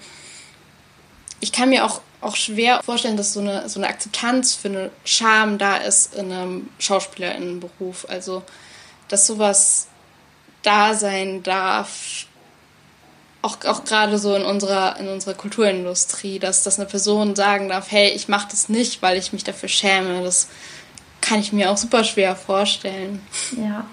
[1.40, 4.90] ich kann mir auch auch schwer vorstellen, dass so eine, so eine Akzeptanz für eine
[5.04, 8.06] Scham da ist in einem Schauspielerinnenberuf.
[8.08, 8.42] Also,
[9.08, 9.88] dass sowas
[10.62, 12.26] da sein darf,
[13.42, 17.90] auch, auch gerade so in unserer, in unserer Kulturindustrie, dass, dass eine Person sagen darf,
[17.90, 20.22] hey, ich mache das nicht, weil ich mich dafür schäme.
[20.22, 20.48] Das
[21.22, 23.22] kann ich mir auch super schwer vorstellen.
[23.56, 23.86] Ja.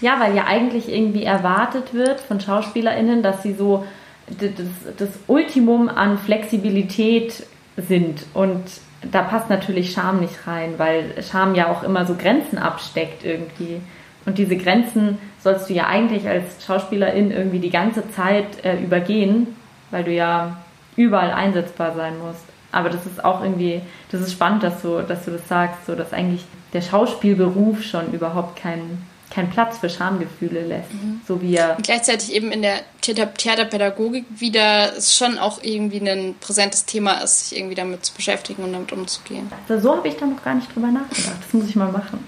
[0.00, 3.86] Ja, weil ja eigentlich irgendwie erwartet wird von SchauspielerInnen, dass sie so
[4.26, 7.46] das, das Ultimum an Flexibilität
[7.76, 8.24] sind.
[8.34, 8.62] Und
[9.10, 13.80] da passt natürlich Scham nicht rein, weil Scham ja auch immer so Grenzen absteckt irgendwie.
[14.24, 19.48] Und diese Grenzen sollst du ja eigentlich als Schauspielerin irgendwie die ganze Zeit äh, übergehen,
[19.90, 20.58] weil du ja
[20.96, 22.44] überall einsetzbar sein musst.
[22.70, 25.94] Aber das ist auch irgendwie, das ist spannend, dass du, dass du das sagst, so
[25.94, 30.92] dass eigentlich der Schauspielberuf schon überhaupt keinen keinen Platz für Schamgefühle lässt.
[30.92, 31.22] Mhm.
[31.26, 31.76] So wie er.
[31.76, 37.48] Und gleichzeitig eben in der Theaterpädagogik wieder es schon auch irgendwie ein präsentes Thema ist,
[37.48, 39.50] sich irgendwie damit zu beschäftigen und damit umzugehen.
[39.68, 41.36] Also so habe ich da noch gar nicht drüber nachgedacht.
[41.42, 42.24] Das muss ich mal machen.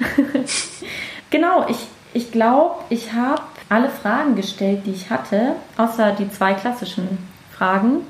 [1.30, 1.76] genau, ich,
[2.14, 7.18] ich glaube, ich habe alle Fragen gestellt, die ich hatte, außer die zwei klassischen
[7.56, 8.06] Fragen.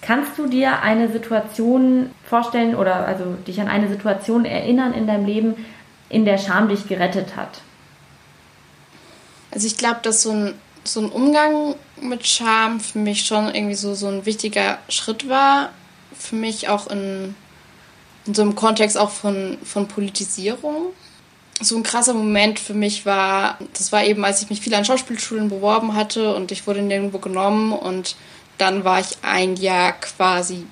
[0.00, 5.26] Kannst du dir eine Situation vorstellen oder also dich an eine Situation erinnern in deinem
[5.26, 5.54] Leben,
[6.08, 7.60] in der Scham dich gerettet hat?
[9.52, 13.74] Also ich glaube, dass so ein, so ein Umgang mit Scham für mich schon irgendwie
[13.74, 15.70] so, so ein wichtiger Schritt war.
[16.18, 17.34] Für mich auch in,
[18.26, 20.86] in so einem Kontext auch von, von Politisierung.
[21.60, 24.84] So ein krasser Moment für mich war, das war eben, als ich mich viel an
[24.84, 28.16] Schauspielschulen beworben hatte und ich wurde nirgendwo genommen und
[28.58, 30.66] dann war ich ein Jahr quasi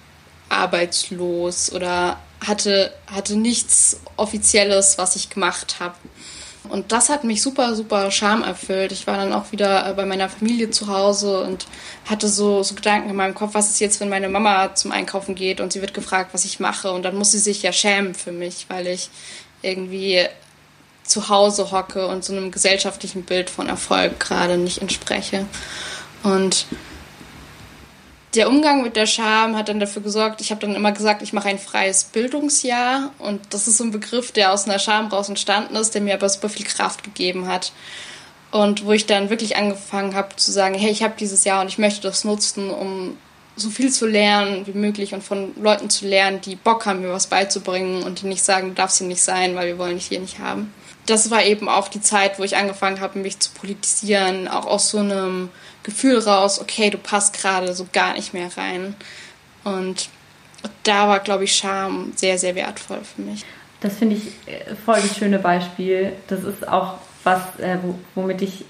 [0.48, 5.94] arbeitslos oder hatte, hatte nichts Offizielles, was ich gemacht habe.
[6.68, 8.92] Und das hat mich super, super schamerfüllt.
[8.92, 11.66] Ich war dann auch wieder äh, bei meiner Familie zu Hause und
[12.08, 15.34] hatte so, so Gedanken in meinem Kopf, was ist jetzt, wenn meine Mama zum Einkaufen
[15.34, 16.92] geht und sie wird gefragt, was ich mache.
[16.92, 19.08] Und dann muss sie sich ja schämen für mich, weil ich
[19.62, 20.26] irgendwie
[21.02, 25.46] zu Hause hocke und so einem gesellschaftlichen Bild von Erfolg gerade nicht entspreche.
[26.22, 26.66] Und
[28.34, 31.32] der Umgang mit der Scham hat dann dafür gesorgt, ich habe dann immer gesagt, ich
[31.32, 35.28] mache ein freies Bildungsjahr und das ist so ein Begriff, der aus einer Scham raus
[35.28, 37.72] entstanden ist, der mir aber super viel Kraft gegeben hat
[38.52, 41.68] und wo ich dann wirklich angefangen habe zu sagen, hey, ich habe dieses Jahr und
[41.68, 43.16] ich möchte das nutzen, um
[43.56, 47.12] so viel zu lernen wie möglich und von Leuten zu lernen, die Bock haben, mir
[47.12, 50.06] was beizubringen und die nicht sagen, du darfst hier nicht sein, weil wir wollen dich
[50.06, 50.72] hier nicht haben.
[51.06, 54.90] Das war eben auch die Zeit, wo ich angefangen habe, mich zu politisieren, auch aus
[54.90, 55.50] so einem
[55.82, 58.94] Gefühl raus, okay, du passt gerade so gar nicht mehr rein.
[59.64, 60.08] Und
[60.82, 63.44] da war, glaube ich, Scham sehr, sehr wertvoll für mich.
[63.80, 66.12] Das finde ich äh, voll das schöne Beispiel.
[66.28, 67.78] Das ist auch was, äh,
[68.14, 68.64] womit ich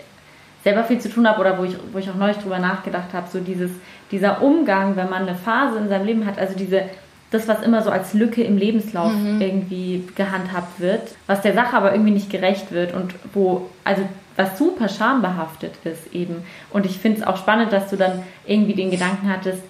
[0.63, 3.29] selber viel zu tun habe oder wo ich, wo ich auch neulich drüber nachgedacht habe,
[3.33, 3.71] so dieses,
[4.11, 6.83] dieser Umgang, wenn man eine Phase in seinem Leben hat, also diese,
[7.31, 9.41] das, was immer so als Lücke im Lebenslauf mhm.
[9.41, 14.03] irgendwie gehandhabt wird, was der Sache aber irgendwie nicht gerecht wird und wo, also
[14.41, 16.45] was super schambehaftet ist eben.
[16.71, 19.63] Und ich finde es auch spannend, dass du dann irgendwie den Gedanken hattest,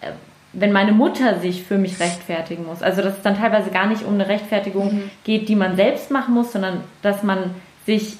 [0.00, 0.12] äh,
[0.52, 2.82] wenn meine Mutter sich für mich rechtfertigen muss.
[2.82, 5.10] Also dass es dann teilweise gar nicht um eine Rechtfertigung mhm.
[5.24, 7.54] geht, die man selbst machen muss, sondern dass man
[7.86, 8.16] sich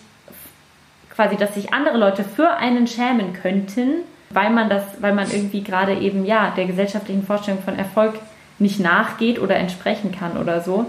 [1.14, 5.62] quasi, dass sich andere Leute für einen schämen könnten, weil man das, weil man irgendwie
[5.62, 8.14] gerade eben ja der gesellschaftlichen Vorstellung von Erfolg
[8.59, 10.86] nicht nachgeht oder entsprechen kann oder so.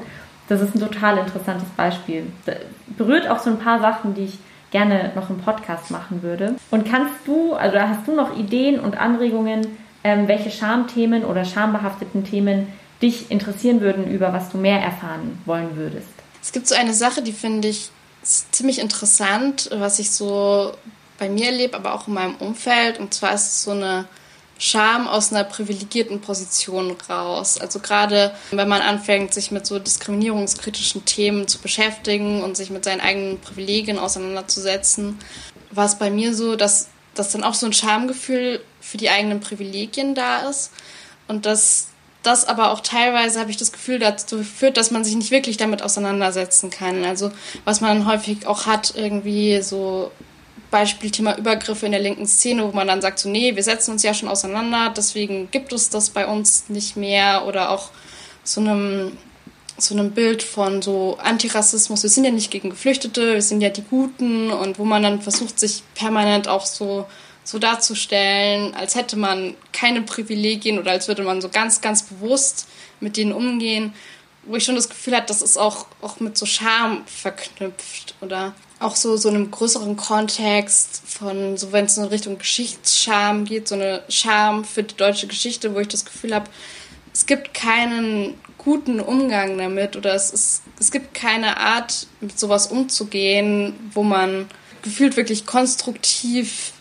[0.47, 2.25] Das ist ein total interessantes Beispiel.
[2.47, 2.55] Das
[2.97, 4.39] berührt auch so ein paar Sachen, die ich
[4.75, 6.55] gerne noch im Podcast machen würde.
[6.69, 9.65] Und kannst du, also hast du noch Ideen und Anregungen,
[10.03, 12.67] ähm, welche Schamthemen oder schambehafteten Themen
[13.01, 16.09] dich interessieren würden, über was du mehr erfahren wollen würdest?
[16.41, 17.89] Es gibt so eine Sache, die finde ich
[18.21, 20.73] ziemlich interessant, was ich so
[21.19, 22.99] bei mir erlebe, aber auch in meinem Umfeld.
[22.99, 24.09] Und zwar ist es so eine
[24.57, 27.57] Scham aus einer privilegierten Position raus.
[27.57, 32.85] Also gerade wenn man anfängt, sich mit so diskriminierungskritischen Themen zu beschäftigen und sich mit
[32.85, 35.19] seinen eigenen Privilegien auseinanderzusetzen,
[35.71, 39.41] war es bei mir so, dass, dass dann auch so ein Schamgefühl für die eigenen
[39.41, 40.71] Privilegien da ist
[41.27, 41.87] und dass
[42.23, 45.57] das aber auch teilweise, habe ich das Gefühl, dazu führt, dass man sich nicht wirklich
[45.57, 47.05] damit auseinandersetzen kann.
[47.05, 47.31] Also
[47.65, 50.11] was man häufig auch hat, irgendwie so
[50.71, 53.91] Beispiel Thema Übergriffe in der linken Szene, wo man dann sagt, so, nee, wir setzen
[53.91, 57.45] uns ja schon auseinander, deswegen gibt es das bei uns nicht mehr.
[57.45, 57.89] Oder auch
[58.43, 59.17] so einem
[59.77, 62.03] so einem Bild von so Antirassismus.
[62.03, 64.51] Wir sind ja nicht gegen Geflüchtete, wir sind ja die Guten.
[64.51, 67.05] Und wo man dann versucht, sich permanent auch so,
[67.43, 72.67] so darzustellen, als hätte man keine Privilegien oder als würde man so ganz, ganz bewusst
[72.99, 73.93] mit denen umgehen,
[74.43, 78.53] wo ich schon das Gefühl hatte, das ist auch, auch mit so Scham verknüpft oder
[78.79, 83.75] auch so, so einem größeren Kontext von, so wenn es in Richtung Geschichtsscham geht, so
[83.75, 86.49] eine Scham für die deutsche Geschichte, wo ich das Gefühl habe,
[87.13, 92.67] es gibt keinen guten Umgang damit oder es, ist, es gibt keine Art, mit sowas
[92.67, 94.47] umzugehen, wo man
[94.81, 96.73] gefühlt wirklich konstruktiv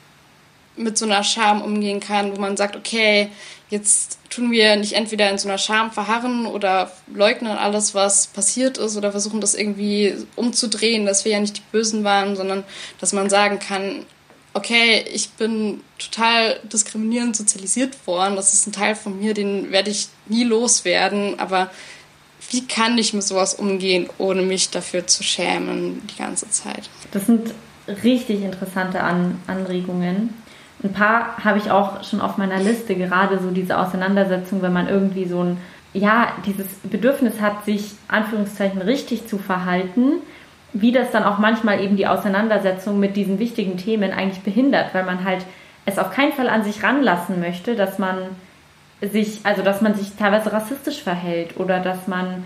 [0.76, 3.30] mit so einer Scham umgehen kann, wo man sagt, okay,
[3.74, 8.78] jetzt tun wir nicht entweder in so einer Scham verharren oder leugnen alles, was passiert
[8.78, 12.64] ist oder versuchen das irgendwie umzudrehen, dass wir ja nicht die Bösen waren, sondern
[13.00, 14.06] dass man sagen kann,
[14.54, 19.90] okay, ich bin total diskriminierend sozialisiert worden, das ist ein Teil von mir, den werde
[19.90, 21.70] ich nie loswerden, aber
[22.50, 26.88] wie kann ich mit sowas umgehen, ohne mich dafür zu schämen die ganze Zeit?
[27.10, 27.52] Das sind
[28.04, 30.34] richtig interessante An Anregungen.
[30.84, 34.86] Ein paar habe ich auch schon auf meiner Liste, gerade so diese Auseinandersetzung, wenn man
[34.86, 35.56] irgendwie so ein,
[35.94, 40.20] ja, dieses Bedürfnis hat, sich Anführungszeichen richtig zu verhalten,
[40.74, 45.04] wie das dann auch manchmal eben die Auseinandersetzung mit diesen wichtigen Themen eigentlich behindert, weil
[45.04, 45.46] man halt
[45.86, 48.16] es auf keinen Fall an sich ranlassen möchte, dass man
[49.00, 52.44] sich, also dass man sich teilweise rassistisch verhält oder dass man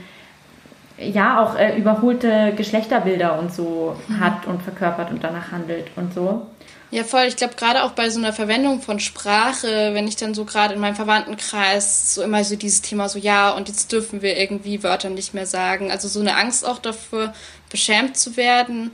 [0.96, 4.20] ja auch äh, überholte Geschlechterbilder und so mhm.
[4.20, 6.46] hat und verkörpert und danach handelt und so.
[6.90, 7.24] Ja, voll.
[7.24, 10.74] Ich glaube, gerade auch bei so einer Verwendung von Sprache, wenn ich dann so gerade
[10.74, 14.82] in meinem Verwandtenkreis so immer so dieses Thema so, ja, und jetzt dürfen wir irgendwie
[14.82, 15.90] Wörter nicht mehr sagen.
[15.90, 17.34] Also so eine Angst auch dafür,
[17.70, 18.92] beschämt zu werden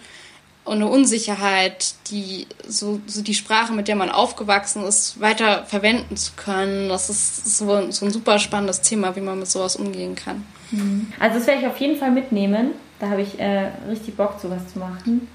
[0.65, 6.17] und eine Unsicherheit, die so, so die Sprache, mit der man aufgewachsen ist, weiter verwenden
[6.17, 6.89] zu können.
[6.89, 10.45] Das ist so, so ein super spannendes Thema, wie man mit sowas umgehen kann.
[10.71, 11.13] Mhm.
[11.21, 12.71] Also das werde ich auf jeden Fall mitnehmen.
[12.99, 15.29] Da habe ich äh, richtig Bock, sowas zu machen.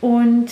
[0.00, 0.50] Und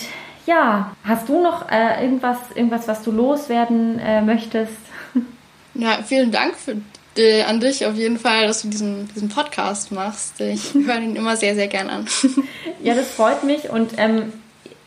[0.49, 4.73] ja, hast du noch äh, irgendwas, irgendwas, was du loswerden äh, möchtest?
[5.75, 6.75] Ja, vielen Dank für,
[7.15, 10.41] äh, an dich auf jeden Fall, dass du diesen, diesen Podcast machst.
[10.41, 12.05] Ich höre ihn immer sehr, sehr gern an.
[12.83, 14.33] ja, das freut mich und ähm,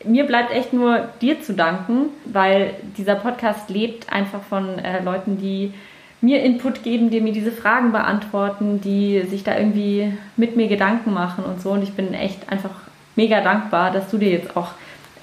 [0.03, 5.37] mir bleibt echt nur dir zu danken, weil dieser Podcast lebt einfach von äh, Leuten,
[5.37, 5.73] die
[6.19, 11.13] mir Input geben, die mir diese Fragen beantworten, die sich da irgendwie mit mir Gedanken
[11.13, 11.71] machen und so.
[11.71, 12.81] Und ich bin echt einfach
[13.15, 14.73] mega dankbar, dass du dir jetzt auch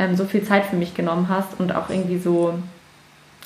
[0.01, 2.55] ähm, so viel Zeit für mich genommen hast und auch irgendwie so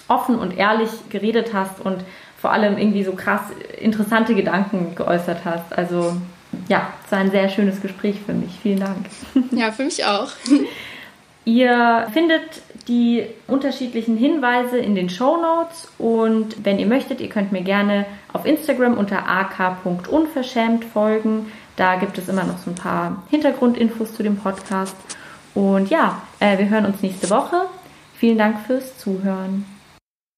[0.08, 2.04] offen und ehrlich geredet hast und
[2.40, 3.40] vor allem irgendwie so krass
[3.80, 5.76] interessante Gedanken geäußert hast.
[5.76, 6.16] Also
[6.68, 8.52] ja, es war ein sehr schönes Gespräch für mich.
[8.62, 9.06] Vielen Dank.
[9.50, 10.28] Ja, für mich auch.
[11.44, 17.52] Ihr findet die unterschiedlichen Hinweise in den Show Notes und wenn ihr möchtet, ihr könnt
[17.52, 21.52] mir gerne auf Instagram unter ak.unverschämt folgen.
[21.76, 24.96] Da gibt es immer noch so ein paar Hintergrundinfos zu dem Podcast.
[25.54, 27.66] Und ja, äh, wir hören uns nächste Woche.
[28.16, 29.64] Vielen Dank fürs Zuhören.